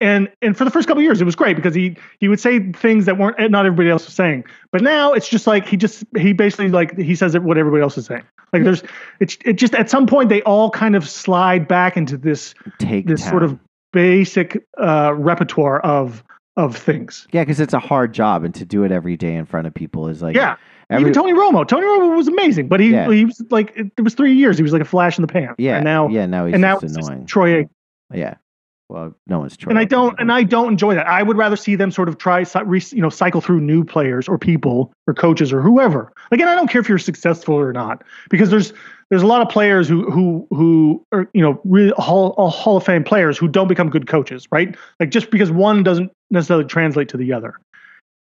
[0.00, 2.38] And and for the first couple of years, it was great because he he would
[2.38, 4.44] say things that weren't not everybody else was saying.
[4.70, 7.82] But now it's just like he just he basically like he says it what everybody
[7.82, 8.22] else is saying.
[8.52, 8.84] Like there's
[9.18, 13.06] it's it just at some point they all kind of slide back into this Take
[13.06, 13.58] this sort of
[13.92, 16.22] basic uh, repertoire of
[16.58, 17.26] of things.
[17.32, 19.72] yeah, because it's a hard job, and to do it every day in front of
[19.72, 20.56] people is like yeah.
[20.90, 21.68] Every, Even Tony Romo.
[21.68, 23.10] Tony Romo was amazing, but he Yeah.
[23.10, 24.56] he was like it, was three years.
[24.56, 25.54] He was like a flash in the pan.
[25.58, 27.26] yeah, and now yeah, now he's and now annoying.
[27.26, 27.66] Troy.
[28.12, 28.34] Yeah.
[28.88, 29.70] Well, no one's Troy.
[29.70, 30.32] And I don't and.
[30.32, 31.06] I don't enjoy that.
[31.06, 34.38] I would rather see them sort of try you know cycle through new players or
[34.38, 36.10] people or coaches or whoever.
[36.30, 38.72] Again, I don't care if you're successful or not because there's
[39.10, 42.84] there's a lot of players who who who are you know really hall Hall of
[42.84, 44.74] Fame players who don't become good coaches, right?
[44.98, 47.54] Like just because one doesn't necessarily translate to the other.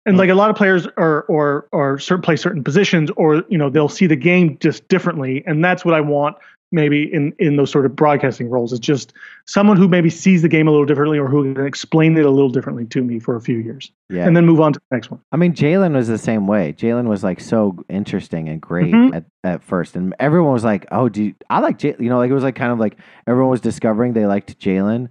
[0.07, 3.59] And like a lot of players are or or certain play certain positions or you
[3.59, 6.37] know they'll see the game just differently and that's what I want
[6.71, 8.73] maybe in in those sort of broadcasting roles.
[8.73, 9.13] It's just
[9.47, 12.31] someone who maybe sees the game a little differently or who can explain it a
[12.31, 14.27] little differently to me for a few years, Yeah.
[14.27, 15.21] and then move on to the next one.
[15.33, 16.73] I mean, Jalen was the same way.
[16.77, 19.15] Jalen was like so interesting and great Mhm.
[19.15, 22.19] at, at first, and everyone was like, "Oh, do you, I like Jalen?" You know,
[22.19, 22.97] like it was like kind of like
[23.27, 25.09] everyone was discovering they liked Jalen,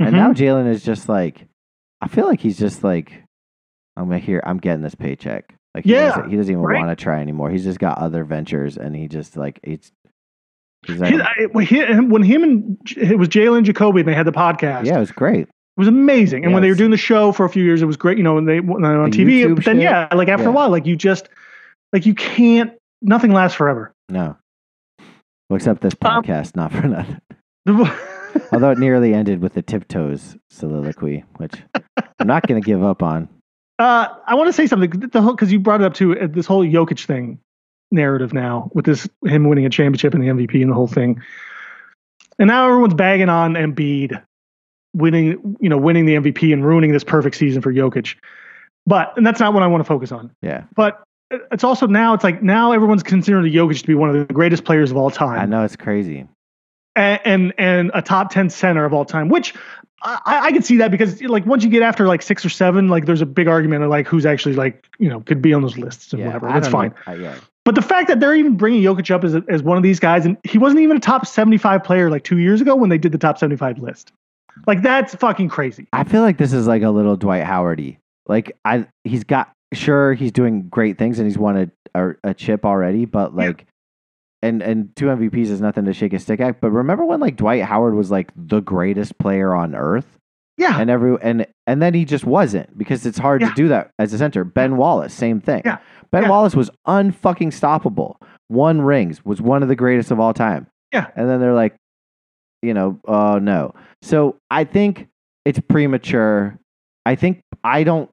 [0.00, 0.12] and Mhm.
[0.12, 1.46] now Jalen is just like,
[2.00, 3.22] I feel like he's just like,
[3.96, 5.54] I'm gonna hear, I'm getting this paycheck.
[5.74, 6.78] Like, he Yeah, doesn't, he doesn't even right.
[6.84, 7.50] want to try anymore.
[7.50, 9.92] He's just got other ventures, and he just like it's.
[10.86, 14.14] He's like, His- I- when he- when him and it was Jalen Jacoby and they
[14.14, 14.84] had the podcast.
[14.86, 15.42] yeah, it was great.
[15.48, 16.44] It was amazing.
[16.44, 18.16] And when they were doing the show for a few years, it was great.
[18.18, 19.40] You know, and they when they were on The TV.
[19.40, 19.82] YouTube But then, shit?
[19.82, 20.50] yeah, like after Yeah.
[20.50, 21.28] a while, like you just
[21.92, 22.72] like you can't.
[23.02, 23.92] Nothing lasts forever.
[24.08, 24.36] No,
[25.50, 27.18] well, except this Um, podcast, not for nothing.
[28.52, 31.54] Although it nearly ended with the tiptoes soliloquy, which
[32.18, 33.28] I'm not going to give up on.
[33.78, 36.18] Uh, I want to say something because you brought it up too.
[36.18, 37.38] uh, This whole Jokic thing
[37.94, 41.22] narrative now with this him winning a championship and the MVP and the whole thing,
[42.38, 44.22] and now everyone's bagging on Embiid
[44.94, 48.16] winning, you know, winning the MVP and ruining this perfect season for Jokic.
[48.86, 50.30] But and that's not what I want to focus on.
[50.42, 51.02] Yeah, But
[51.50, 54.64] it's also now it's like now everyone's considering Jokic to be one of the greatest
[54.64, 55.40] players of all time.
[55.40, 56.28] I know it's crazy.
[56.94, 59.54] and and, and a top 10 center of all time which
[60.06, 62.88] I, I could see that because like once you get after like six or seven
[62.88, 65.62] like there's a big argument of like who's actually like you know could be on
[65.62, 66.94] those lists and Yeah, whatever that's fine.
[67.06, 69.76] I- yeah, but the fact that they're even bringing Jokic up as, a, as one
[69.76, 72.74] of these guys and he wasn't even a top 75 player like two years ago
[72.76, 74.12] when they did the top 75 list
[74.66, 77.96] like that's fucking crazy I feel like this is like a little Dwight Howardy.
[78.26, 82.34] Like I, he's got sure he's doing great things and he's won a a, a
[82.34, 83.46] chip already, but Yeah.
[83.48, 83.66] like.
[84.42, 86.60] And, and two MVPs is nothing to shake a stick at.
[86.60, 90.18] But remember when like Dwight Howard was like the greatest player on earth?
[90.56, 93.48] yeah and every and and then he just wasn't because it's hard Yeah.
[93.48, 94.44] to do that as a center.
[94.44, 95.62] Ben Wallace, same thing.
[95.64, 95.78] Yeah.
[96.14, 96.28] Ben Yeah.
[96.30, 98.16] Wallace was unfucking stoppable.
[98.48, 100.68] Won rings, was one of the greatest of all time.
[100.92, 101.08] Yeah.
[101.16, 101.74] And then they're like,
[102.62, 103.74] you know, oh no.
[104.00, 105.08] So I think
[105.44, 106.58] it's premature.
[107.04, 108.08] I think I don't.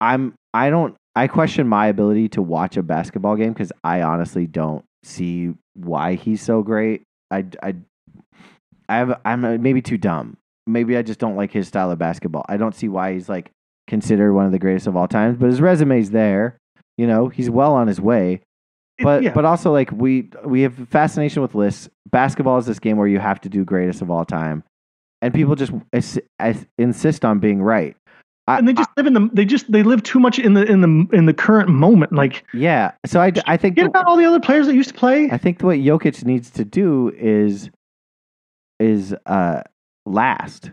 [0.00, 0.34] I'm.
[0.52, 0.96] I don't.
[1.14, 6.14] I question my ability to watch a basketball game because I honestly don't see why
[6.14, 7.02] he's so great.
[7.30, 7.44] I.
[7.62, 7.76] I.
[8.88, 9.20] I have.
[9.24, 12.44] I'm uh, maybe too dumb maybe I just don't like his style of basketball.
[12.48, 13.50] I don't see why he's like
[13.86, 16.59] considered one of the greatest of all times, but his resume's there.
[17.00, 18.42] You know, he's well on his way.
[18.98, 19.32] But yeah.
[19.32, 21.88] but also like we we have fascination with lists.
[22.10, 24.62] Basketball is this game where you have to do greatest of all time,
[25.22, 27.96] and people just ins- ins- insist on being right.
[28.46, 30.70] I, and they just live in the they just they live too much in the
[30.70, 32.92] in the in the current moment like yeah.
[33.06, 35.38] So I I think get about all the other players that used to play I
[35.38, 37.70] think what Jokic needs to do is
[38.78, 39.62] is uh
[40.04, 40.70] last.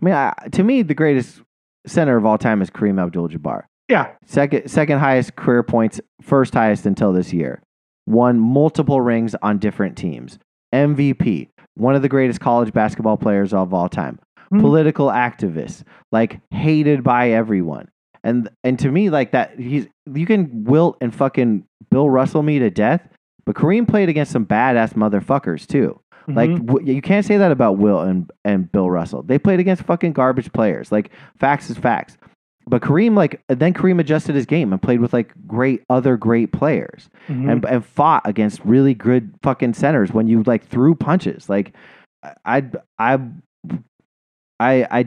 [0.00, 1.42] I mean, I, to me, the greatest
[1.86, 3.64] center of all time is Kareem Abdul-Jabbar.
[3.88, 7.62] Yeah Second, second highest career points, first highest until this year.
[8.06, 10.38] Won multiple rings on different teams.
[10.74, 14.18] MVP, one of the greatest college basketball players of all time.
[14.52, 14.60] Mhm.
[14.60, 15.82] Political activist,
[16.12, 17.88] like hated by everyone.
[18.22, 22.58] And and to me, like that, he's you can wilt and fucking Bill Russell me
[22.58, 23.06] to death,
[23.44, 26.00] but Kareem played against some badass motherfuckers too.
[26.28, 26.66] Like Mhm.
[26.66, 29.22] w- you can't say that about Will and and Bill Russell.
[29.22, 30.90] They played against fucking garbage players.
[30.90, 32.18] Like facts is facts.
[32.68, 36.50] But Kareem, like then Kareem adjusted his game and played with like great other great
[36.52, 37.50] players Mhm.
[37.52, 41.48] and and fought against really good fucking centers when you like threw punches.
[41.48, 41.72] Like
[42.44, 42.64] I
[42.98, 43.20] I
[44.58, 45.06] I I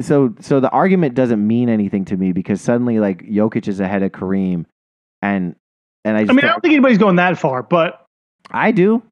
[0.00, 4.02] so so the argument doesn't mean anything to me because suddenly like Jokic is ahead
[4.02, 4.64] of Kareem
[5.22, 5.54] and
[6.04, 8.04] and I just I mean, I don't- don't think anybody's going that far, but
[8.50, 9.02] I do.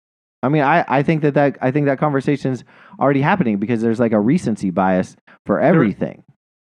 [0.42, 2.62] I mean, I, I think that, that I think that conversation's
[3.00, 6.22] already happening because there's like a recency bias for everything.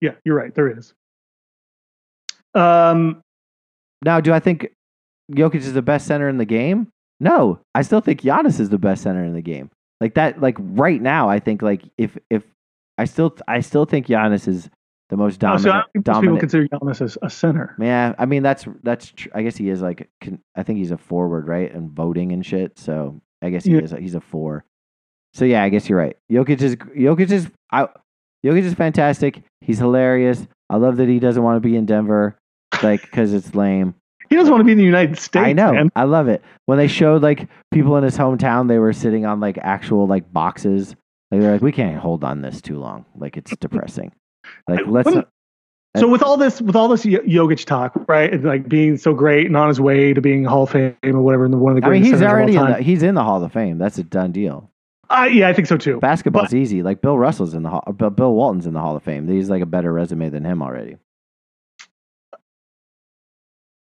[0.01, 0.53] yeah, you're right.
[0.55, 0.93] There is.
[2.55, 3.21] Um,
[4.03, 4.67] Now, do I think
[5.31, 6.87] Jokic is the best center in the game?
[7.19, 9.69] No, I still think Giannis is the best center in the game.
[10.01, 12.43] Like that, like right now, I think like if if
[12.97, 14.69] I still I still think Giannis is
[15.09, 15.63] the most oh, dominant.
[15.63, 17.75] so I don't think most people consider Giannis as a center.
[17.79, 19.11] Yeah, I mean that's that's.
[19.11, 20.09] Tr- I guess he is like.
[20.21, 22.77] Con- I think he's a forward, right, and voting and shit.
[22.77, 23.79] So I guess he Yeah.
[23.81, 23.91] is.
[23.91, 24.65] He's a four.
[25.33, 26.17] So yeah, I guess you're right.
[26.31, 26.75] Jokic is.
[26.75, 27.49] Jokic is.
[27.71, 27.87] I,
[28.45, 29.41] Jokic is fantastic.
[29.61, 30.45] He's hilarious.
[30.69, 32.35] I love that he doesn't want to be in Denver,
[32.83, 33.95] like because it's lame.
[34.29, 35.45] He doesn't want to be in the United States.
[35.45, 35.71] I know.
[35.73, 35.89] Man.
[35.95, 36.41] I love it.
[36.65, 40.31] When they showed like people in his hometown, they were sitting on like actual like
[40.33, 40.95] boxes.
[41.31, 43.05] Like they're like, we can't hold on this too long.
[43.15, 44.11] Like it's depressing.
[44.67, 45.05] Like let's.
[45.05, 45.27] wouldn't-
[45.97, 49.45] So with all this, with all this Jokic talk, right, and like being so great
[49.47, 51.81] and on his way to being Hall of Fame or whatever, and one of the
[51.81, 51.87] greatest.
[51.87, 53.77] I mean, he's centers of all already in the, he's in the Hall of Fame.
[53.77, 54.69] That's a done deal.
[55.09, 55.99] Uh, yeah, I think so too.
[55.99, 56.81] Basketball's easy.
[56.83, 59.27] Like Bill Russell's in the hall, Bill Walton's in the Hall of Fame.
[59.27, 60.97] He's like a better resume than him already.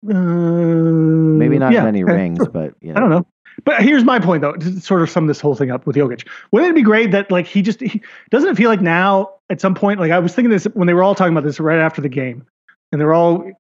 [0.08, 2.50] Uh, Maybe not yeah, many okay, rings, sure.
[2.50, 2.98] but you know.
[2.98, 3.28] I don't know.
[3.66, 6.28] But here's my point, though, to sort of sum this whole thing up with Jokic.
[6.52, 9.60] Wouldn't it be great that like he just he, doesn't it feel like now at
[9.60, 11.80] some point, like I was thinking this when they were all talking about this right
[11.80, 12.46] after the game,
[12.92, 13.52] and they're all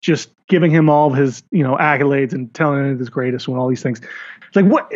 [0.00, 3.56] just giving him all of his you know accolades and telling him he's greatest and
[3.56, 4.00] all these things.
[4.00, 4.92] It's like what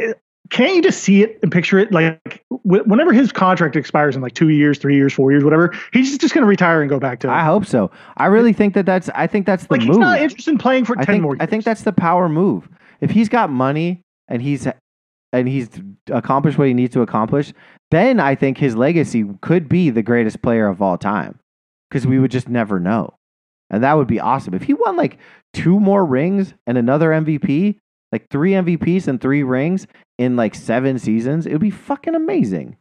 [0.51, 1.92] can't you just see it and picture it?
[1.92, 6.18] Like whenever his contract expires in like two years, three years, four years, whatever, he's
[6.18, 7.30] just going to retire and go back to.
[7.30, 7.90] I hope so.
[8.16, 9.09] I really think that that's.
[9.14, 9.88] I think that's the like move.
[9.88, 11.34] he's not interested in playing for I ten think, more.
[11.34, 11.42] Years.
[11.42, 12.68] I think that's the power move.
[13.01, 14.66] If he's got money and he's
[15.32, 15.68] and he's
[16.11, 17.53] accomplished what he needs to accomplish,
[17.90, 21.38] then I think his legacy could be the greatest player of all time.
[21.88, 23.14] Because we would just never know.
[23.70, 24.55] And that would be awesome.
[24.55, 25.18] If he won like
[25.53, 27.78] two more rings and another MVP,
[28.12, 29.86] like three MVPs and three rings
[30.21, 32.77] in like seven seasons, it would be fucking amazing.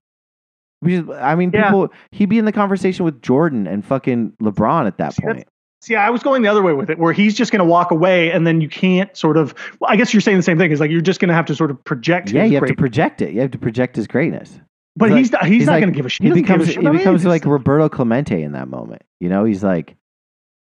[0.85, 1.65] Just- I mean, Yeah.
[1.65, 5.47] people, he'd be in the conversation with Jordan and fucking LeBron at that See, point.
[5.81, 7.91] See, I was going the other way with it, where he's just going to walk
[7.91, 9.53] away, and then you can't sort of.
[9.79, 10.71] Well, I guess you're saying the same thing.
[10.71, 12.31] Is like you're just going to have to sort of project.
[12.31, 13.33] Yeah, you have to project it.
[13.33, 14.59] You have to project his greatness.
[14.97, 16.25] but he's not, he's, he's not like- going to give a shit.
[16.25, 17.45] He a becomes shit he becomes like.
[17.45, 19.03] Roberto Clemente in that moment.
[19.21, 19.95] You know, he's like,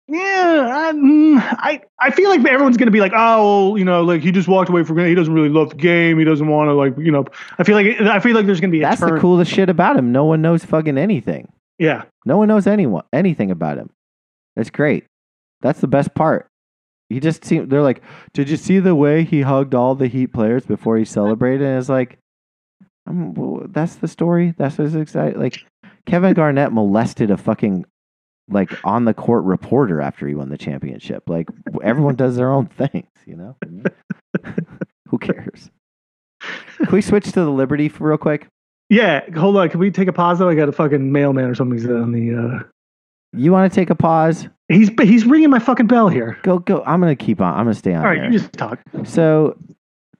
[0.06, 3.86] Yeah, I, mm, I I feel like everyone's going to be like, oh, well, you
[3.86, 5.08] know, like he just walked away from it.
[5.08, 6.18] He doesn't really love the game.
[6.18, 7.24] He doesn't want to like, you know.
[7.58, 9.14] I feel like I feel like there's going to be a that's turn.
[9.14, 10.12] the coolest shit about him.
[10.12, 11.50] No one knows fucking anything.
[11.78, 13.90] Yeah, No one knows anyone anything about him.
[14.54, 15.06] That's great.
[15.62, 16.46] That's the best part.
[17.08, 17.70] He just seemed.
[17.70, 18.02] They're like,
[18.32, 21.66] did you see the way he hugged all the Heat players before he celebrated?
[21.66, 22.18] And it's like,
[23.06, 24.54] um, well, that's the story.
[24.56, 25.40] That's what's exciting.
[25.40, 25.58] Like
[26.06, 27.86] Kevin Garnett molested a fucking
[28.48, 31.28] like on the court reporter after he won the championship.
[31.28, 31.48] Like
[31.82, 33.56] everyone does their own things, you know.
[35.08, 35.70] Who cares?
[36.78, 38.46] Can we switch to the Liberty for real quick?
[38.90, 39.28] yeah.
[39.34, 40.48] Hold on, can we take a pause though?
[40.48, 42.34] I got a fucking mailman or something on the.
[42.34, 42.62] uh
[43.32, 44.48] You want to take a pause?
[44.68, 46.38] He's he's ringing my fucking bell here.
[46.42, 46.82] Go, go.
[46.84, 47.54] I'm gonna keep on.
[47.54, 48.00] I'm gonna stay on.
[48.02, 48.32] All right, there.
[48.32, 48.80] you just talk.
[49.04, 49.56] So,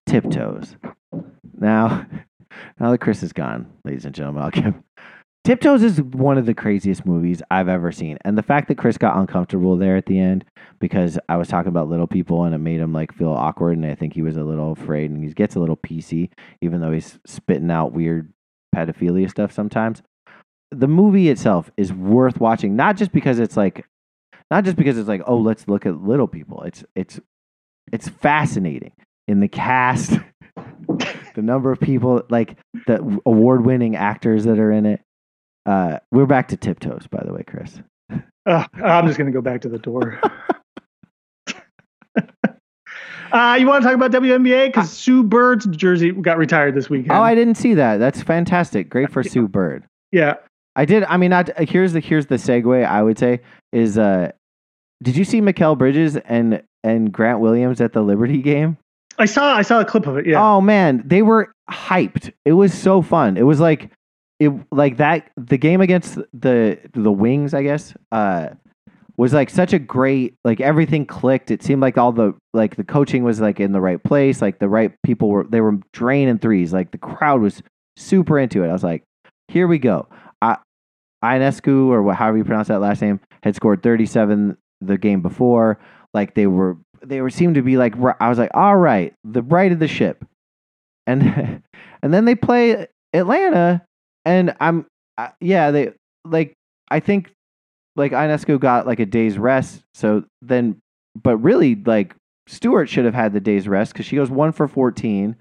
[0.06, 0.76] tiptoes.
[1.58, 2.06] Now,
[2.78, 4.74] now that Chris is gone, ladies and gentlemen, I'll give.
[5.44, 8.96] Tiptoes is one of the craziest movies I've ever seen, and the fact that Chris
[8.96, 10.42] got uncomfortable there at the end
[10.80, 13.84] because I was talking about little people and it made him like feel awkward, and
[13.84, 16.30] I think he was a little afraid, and he gets a little PC,
[16.62, 18.32] even though he's spitting out weird
[18.74, 20.02] pedophilia stuff sometimes.
[20.70, 23.84] The movie itself is worth watching, not just because it's like,
[24.50, 26.62] not just because it's like, oh, let's look at little people.
[26.62, 27.20] It's it's
[27.92, 28.92] it's fascinating
[29.28, 30.18] in the cast,
[31.34, 35.03] the number of people, like the award winning actors that are in it.
[35.66, 37.80] Uh, we're back to tiptoes, by the way, Chris.
[38.46, 40.20] Uh, I'm just gonna go back to the door.
[43.32, 44.66] uh, you want to talk about WNBA?
[44.66, 47.12] Because Sue Bird's jersey got retired this weekend.
[47.12, 47.96] Oh, I didn't see that.
[47.96, 48.90] That's fantastic.
[48.90, 49.84] Great for Sue Bird.
[50.12, 50.34] yeah.
[50.76, 51.04] I did.
[51.04, 52.84] I mean, not here's the here's the segue.
[52.84, 53.40] I would say
[53.72, 54.32] is uh,
[55.02, 58.76] did you see Mikal Bridges and and Grant Williams at the Liberty game?
[59.18, 60.26] I saw I saw a clip of it.
[60.26, 60.42] Yeah.
[60.42, 62.32] Oh man, they were hyped.
[62.44, 63.36] It was so fun.
[63.36, 63.90] It was like
[64.40, 68.50] it like that the game against the the Wings, I guess, uh
[69.16, 71.50] was like such a great like everything clicked.
[71.50, 74.58] It seemed like all the like the coaching was like in the right place, like
[74.58, 76.72] the right people were they were draining threes.
[76.72, 77.62] Like the crowd was
[77.96, 78.68] super into it.
[78.68, 79.04] I was like,
[79.48, 80.08] here we go.
[80.42, 80.56] I
[81.24, 85.78] Ionescu or however you pronounce that last name had scored 37 the game before.
[86.12, 89.42] Like they were they were seemed to be like I was like, all right, the
[89.42, 90.24] right of the ship.
[91.06, 91.62] And
[92.02, 93.86] and then they play Atlanta
[94.24, 94.86] and I'm
[95.18, 95.92] uh, yeah, they
[96.24, 96.54] like
[96.88, 97.30] I think
[97.96, 99.82] like Ionescu got like a day's rest.
[99.94, 100.80] So then
[101.20, 102.14] but really like
[102.46, 105.36] Stewart should have had the day's rest cuz she goes 1 for 14.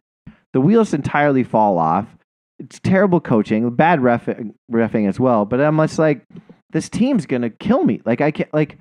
[0.54, 2.16] The wheels entirely fall off.
[2.60, 4.28] It's terrible coaching, bad ref
[4.72, 6.22] refing as well, but I'm just like
[6.72, 8.02] this team's to kill me.
[8.06, 8.78] Like I can't like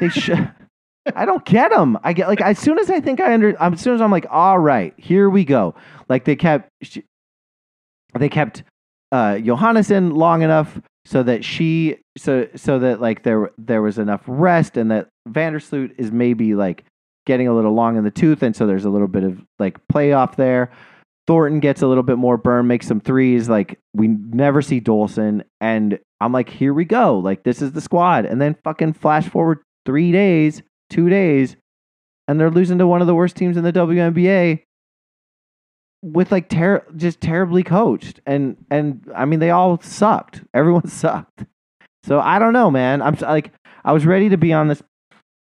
[0.00, 0.50] they should
[1.16, 1.98] I don't get them.
[2.02, 4.26] I get like as soon as I think I under, as soon as I'm like,
[4.30, 5.74] all right, here we go.
[6.08, 6.68] Like they kept,
[8.14, 8.62] they kept
[9.12, 14.22] uh, Johannesson long enough so that she, so so that like there there was enough
[14.26, 16.84] rest, and that Vandersloot is maybe like
[17.26, 19.78] getting a little long in the tooth, and so there's a little bit of like
[19.92, 20.70] playoff there.
[21.28, 23.48] Thornton gets a little bit more burn, makes some threes.
[23.48, 27.18] Like we never see Dolson, and I'm like, here we go.
[27.18, 31.56] Like this is the squad, and then fucking flash forward three days two days,
[32.28, 34.62] and they're losing to one of the worst teams in the WNBA
[36.02, 38.20] with like ter- just terribly coached.
[38.26, 40.42] And and I mean they all sucked.
[40.54, 41.44] Everyone sucked.
[42.04, 43.00] So I don't know, man.
[43.00, 43.52] I'm like
[43.84, 44.82] I was ready to be on this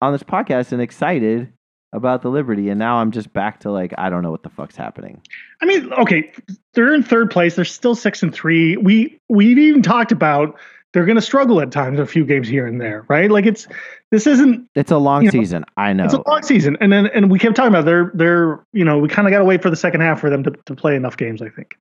[0.02, 1.52] on this podcast and excited
[1.94, 4.50] about the Liberty, and now I'm just back to like I don't know what the
[4.50, 5.22] fuck's happening.
[5.62, 6.32] I mean, okay,
[6.74, 7.56] they're in third place.
[7.56, 8.78] They're still six and three.
[8.78, 10.58] We we've even talked about
[10.94, 13.32] they're going to struggle at times, a few games here and there, right?
[13.32, 13.68] Like it's
[14.12, 15.66] this isn't It's a long You know, season.
[15.78, 16.06] I know.
[16.06, 18.98] it's a long season, and then and we kept talking about they're they're you know
[18.98, 20.96] we kind of got to wait for the second half for them to, to play
[20.96, 21.42] enough games.
[21.42, 21.76] I think,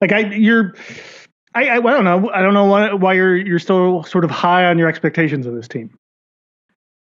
[0.00, 0.74] like I you're.
[1.56, 2.30] I, I, I don't know.
[2.30, 5.54] I don't know why, why you're you're still sort of high on your expectations of
[5.54, 5.96] this team.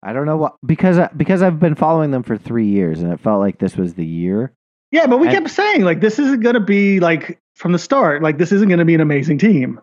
[0.03, 3.13] I don't know what because I, because I've been following them for three years and
[3.13, 4.53] it felt like this was the year.
[4.91, 7.79] Yeah, but we And- kept saying like this isn't going to be like from the
[7.79, 8.21] start.
[8.23, 9.81] Like this isn't going to be an amazing team.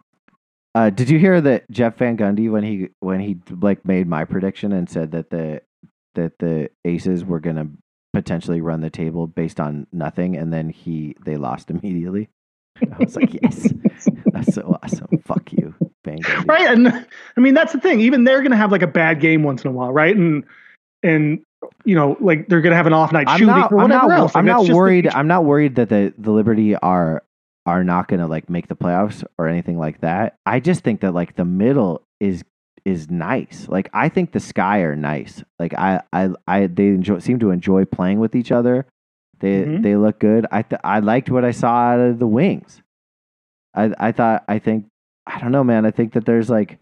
[0.76, 4.26] Uh, did you hear that Jeff Van Gundy when he when he like made my
[4.26, 5.62] prediction and said that the
[6.16, 7.68] that the Aces were gonna
[8.14, 12.30] potentially run the table based on nothing and then he they lost immediately.
[12.82, 13.74] I was like, yes,
[14.28, 15.08] that's so awesome.
[15.26, 15.74] Fuck you,
[16.06, 16.48] Van Gundy.
[16.48, 16.88] right and
[17.36, 19.64] i mean that's the thing even they're going to have like a bad game once
[19.64, 20.46] in a while right and
[21.04, 21.42] and
[21.84, 23.72] you know like they're going to have an off night I'm shooting not.
[23.72, 24.10] or I'm not.
[24.12, 25.08] else Like, I'm not worried.
[25.08, 27.24] I'm not worried that the the Liberty are
[27.70, 30.36] are not going to like make the playoffs or anything like that.
[30.46, 32.44] I just think that like the middle is
[32.86, 33.68] is nice.
[33.70, 35.44] Like I think the Sky are nice.
[35.60, 38.86] Like I I I they enjoy seem to enjoy playing with each other.
[39.40, 39.84] They Mhm.
[39.84, 40.46] they look good.
[40.52, 42.82] I th- I liked what I saw out of the Wings.
[43.76, 44.86] I I thought I think
[45.28, 45.86] I don't know, man.
[45.86, 46.80] I think that there's like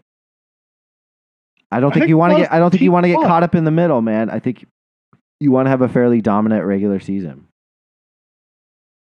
[1.70, 3.10] I don't I think, think you want to get I don't think you want to
[3.10, 4.30] get caught up in the middle, man.
[4.30, 4.64] I think
[5.40, 7.47] you want to have a fairly dominant regular season.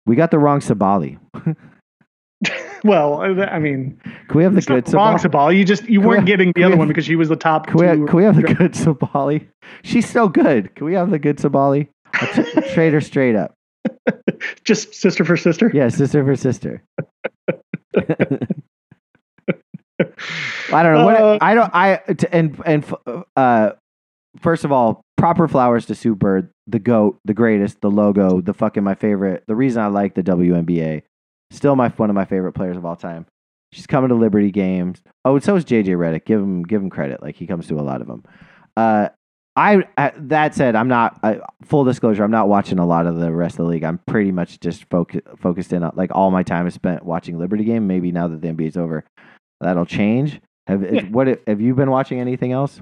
[0.09, 1.19] We got the wrong Sabally.
[2.85, 3.99] well i mean
[4.29, 5.19] Can we have the good Sabally?
[5.19, 5.59] Sabally.
[5.59, 7.35] you just you Can weren't have- getting the other have- one because she was the
[7.37, 9.49] top Can we, have, can we have the good Sabally?
[9.83, 10.73] She's so good.
[10.77, 11.89] Can we have the good Sabally?
[12.35, 13.55] T- Trade her straight up.
[14.65, 16.83] just sister for sister Yeah, sister for sister.
[20.73, 22.01] I don't know what Uh, I don't I
[22.31, 22.85] and and
[23.37, 23.71] uh
[24.41, 28.55] first of all, proper flowers to Sue Bird, the goat, the greatest, the logo, the
[28.55, 29.45] fucking my favorite.
[29.47, 31.03] The reason I like the WNBA,
[31.51, 33.27] still my one of my favorite players of all time.
[33.73, 35.03] She's coming to Liberty games.
[35.25, 36.25] Oh, and so is JJ Redick.
[36.25, 37.23] Give him give him credit.
[37.23, 38.25] Like he comes to a lot of them.
[38.77, 39.09] Uh,
[39.57, 41.35] I uh, that said, I'm not uh,
[41.65, 42.23] full disclosure.
[42.23, 43.83] I'm not watching a lot of the rest of the league.
[43.85, 47.39] I'm pretty much just focus, focused in on like all my time is spent watching
[47.39, 47.87] Liberty game.
[47.87, 49.05] Maybe now that the NBA is over,
[49.61, 50.41] that'll change.
[50.69, 51.03] Have Yeah.
[51.11, 52.81] what have you been watching anything else?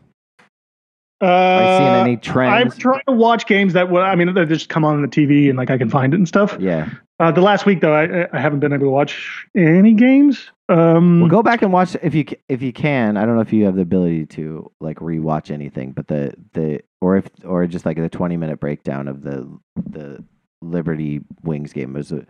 [1.22, 2.76] Uh, Are you seeing any i'm trends?
[2.76, 5.56] trying to watch games that well, i mean they just come on the tv and
[5.58, 6.88] like i can find it and stuff yeah.
[7.20, 11.20] uh, the last week though I, I haven't been able to watch any games um
[11.20, 13.16] Well, go back and watch if you if you can.
[13.16, 16.80] I don't know if you have the ability to like rewatch anything, but the the
[17.00, 19.48] or if or just like the 20 minute breakdown of the
[19.88, 20.24] the
[20.62, 22.26] Liberty Wings game it was a it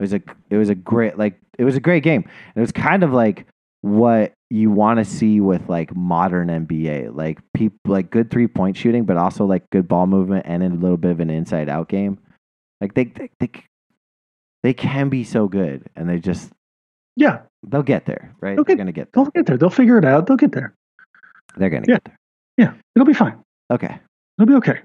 [0.00, 0.20] was a
[0.50, 2.22] it was a great like it was a great game.
[2.22, 3.46] And it was kind of like
[3.82, 8.76] what you want to see with like modern NBA, like people like good three point
[8.76, 11.88] shooting, but also like good ball movement and a little bit of an inside out
[11.88, 12.18] game.
[12.80, 13.50] Like they they they,
[14.62, 16.50] they can be so good, and they just
[17.16, 18.54] yeah They'll get there, right?
[18.54, 19.24] They'll They're get- gonna get there.
[19.24, 20.74] they'll get there they'll figure it out they'll get there
[21.56, 21.94] They're gonna Yeah.
[21.96, 22.18] get there.
[22.56, 23.36] yeah it'll be fine
[23.70, 23.98] Okay.
[24.38, 24.80] It'll be okay.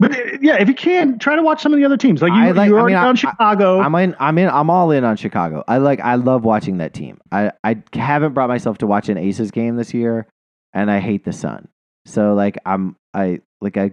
[0.00, 2.22] But uh, yeah, if you can, try to watch some of the other teams.
[2.22, 3.78] Like you, I like- you're I already mean, I, Chicago.
[3.80, 4.16] I, am in.
[4.18, 4.48] I'm in.
[4.48, 5.62] I'm all in on Chicago.
[5.68, 6.00] I like.
[6.00, 7.20] I love watching that team.
[7.30, 10.26] I I haven't brought myself to watch an Aces game this year,
[10.72, 11.68] and I hate the Sun.
[12.06, 12.96] So like I'm.
[13.14, 13.92] I like I.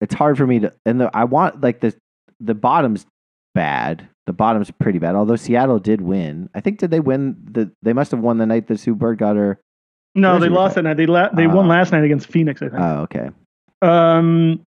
[0.00, 0.72] It's hard for me to.
[0.84, 1.94] And the, I want like the
[2.40, 3.06] the bottom's
[3.54, 4.08] bad.
[4.26, 5.14] The bottom's pretty bad.
[5.14, 6.50] Although Seattle did win.
[6.54, 7.70] I think did they win the?
[7.82, 9.60] They must have won the night that Sue Bird got her.
[10.16, 10.96] no, they lost that night.
[10.96, 11.68] They la- they won Oh.
[11.68, 12.80] last night against Phoenix, I think.
[12.80, 13.30] Oh, okay.
[13.82, 14.60] um,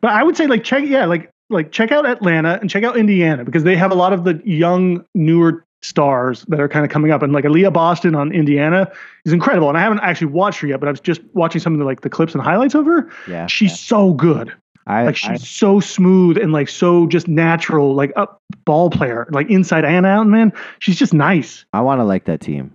[0.00, 2.96] but I would say like check yeah like like check out Atlanta and check out
[2.96, 6.90] Indiana because they have a lot of the young newer stars that are kind of
[6.90, 7.22] coming up.
[7.22, 8.90] And like Aliyah Boston on Indiana
[9.24, 9.68] is incredible.
[9.68, 11.84] And I haven't actually watched her yet but I was just watching some of the
[11.84, 13.10] like the clips and highlights of her.
[13.28, 13.46] Yeah.
[13.46, 14.54] she's so good.
[14.86, 18.26] I, like she's I so smooth and like so just natural like a
[18.64, 20.52] ball player like inside and out man.
[20.78, 21.64] She's just nice.
[21.72, 22.72] I want to like that team.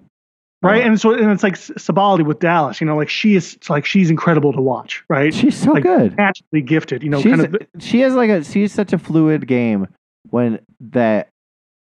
[0.66, 0.88] Right Yeah.
[0.88, 3.86] and so and it's like Sabally with Dallas you know like she is it's like
[3.86, 6.16] she's incredible to watch right She's so like, good.
[6.18, 9.48] naturally gifted you know she's, kind of she has like a she's such a fluid
[9.48, 9.88] game
[10.30, 11.30] when that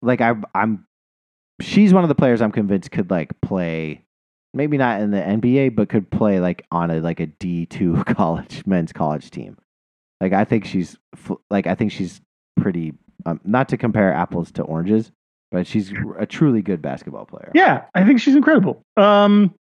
[0.02, 0.86] like I I'm
[1.60, 4.04] she's one of the players I'm convinced could like play
[4.54, 8.62] maybe not in the NBA but could play like on a like a D2 college
[8.66, 9.56] men's college team.
[10.20, 10.96] Like I think she's
[11.50, 12.20] like I think she's
[12.56, 12.94] pretty
[13.26, 15.12] um, not to compare apples to oranges,
[15.50, 17.50] but she's a truly good basketball player.
[17.54, 18.82] yeah I think she's incredible.
[18.96, 19.54] Um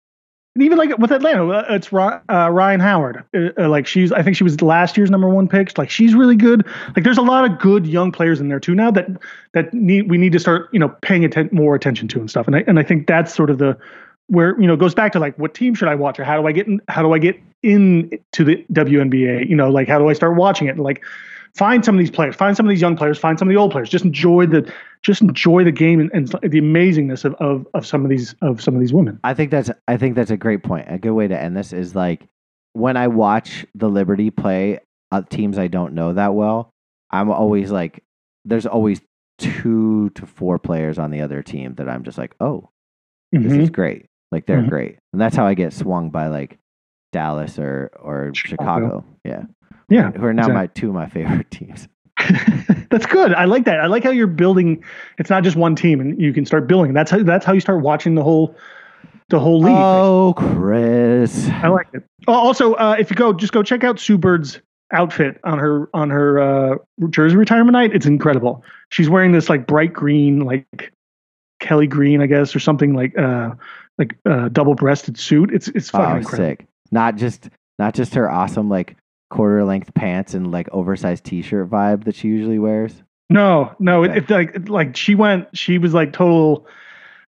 [0.58, 3.24] even like with Atlanta uh, it's uh, Rhyne Howard.
[3.36, 5.78] Uh, uh, like she's I think she was last year's number one pick.
[5.78, 6.66] Like she's really good.
[6.96, 9.08] Like there's a lot of good young players in there too now that
[9.54, 12.48] that need we need to start you know paying atten- more attention to and stuff.
[12.48, 13.78] And I, and I think that's sort of the
[14.28, 16.48] where you know goes back to like what team should I watch or how do
[16.48, 20.00] I get in how do I get in to the WNBA you know like how
[20.00, 20.78] do I start watching it?
[20.78, 21.04] Like
[21.56, 23.58] find some of these players, find some of these young players, find some of the
[23.60, 23.90] old players.
[23.90, 24.72] Just enjoy the
[25.02, 28.62] just enjoy the game and, and the amazingness of, of of some of these of
[28.62, 29.20] some of these women.
[29.24, 30.86] I think that's I think that's a great point.
[30.90, 32.28] A good way to end this is like
[32.74, 34.80] when I watch the Liberty play
[35.12, 36.70] uh, teams I don't know that well,
[37.12, 38.04] I'm always like,
[38.46, 39.02] there's always
[39.40, 42.70] two to four players on the other team that I'm just like, oh,
[43.32, 43.62] this Mhm.
[43.62, 44.06] is great.
[44.32, 44.70] Like they're Mhm.
[44.70, 46.60] great, and that's how I get swung by like
[47.12, 49.04] Dallas or or Chicago.
[49.04, 49.06] Chicago.
[49.24, 49.44] Yeah,
[49.90, 50.54] Yeah, who are now exactly.
[50.56, 51.88] my two of my favorite teams.
[52.90, 53.34] that's good.
[53.34, 53.80] I like that.
[53.80, 54.84] I like how you're building.
[55.18, 56.94] It's not just one team, and you can start building.
[56.94, 58.56] That's how that's how you start watching the whole
[59.30, 59.74] the whole league.
[59.76, 61.48] Oh, Chris.
[61.50, 62.04] I like it.
[62.28, 64.60] Oh, Also, uh, if you go, just go check out Sue Bird's
[64.92, 66.76] outfit on her on her uh,
[67.10, 67.96] jersey retirement night.
[67.96, 68.64] It's incredible.
[68.92, 70.92] She's wearing this like bright green, like
[71.60, 73.52] Kelly green, I guess, or something like uh,
[73.98, 75.52] like uh, double breasted suit.
[75.54, 76.50] It's it's fucking Oh, incredible.
[76.50, 76.68] sick.
[76.92, 78.98] Not just not just her awesome like
[79.30, 83.04] quarter length pants and like oversized t shirt vibe that she usually wears.
[83.30, 84.18] No, no, it, Okay.
[84.20, 85.48] it's like it- like she went.
[85.56, 86.66] She was like total.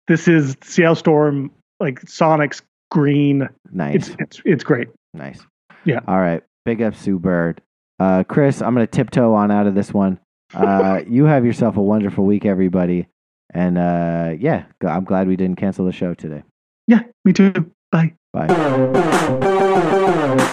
[0.07, 3.47] This is Seattle Storm, like Sonic's green.
[3.71, 3.95] Nice.
[3.95, 4.89] It's it's it's great.
[5.13, 5.39] Nice.
[5.85, 5.99] Yeah.
[6.07, 6.43] All right.
[6.65, 7.61] Big up Sue Bird.
[7.99, 10.19] Uh, Chris, I'm going to tiptoe on out of this one.
[10.53, 13.07] Uh, you have yourself a wonderful week, everybody.
[13.53, 16.43] And uh, yeah, I'm glad we didn't cancel the show today.
[16.87, 17.71] Yeah, me too.
[17.91, 18.13] Bye.
[18.33, 18.47] Bye.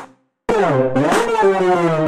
[0.61, 2.00] Música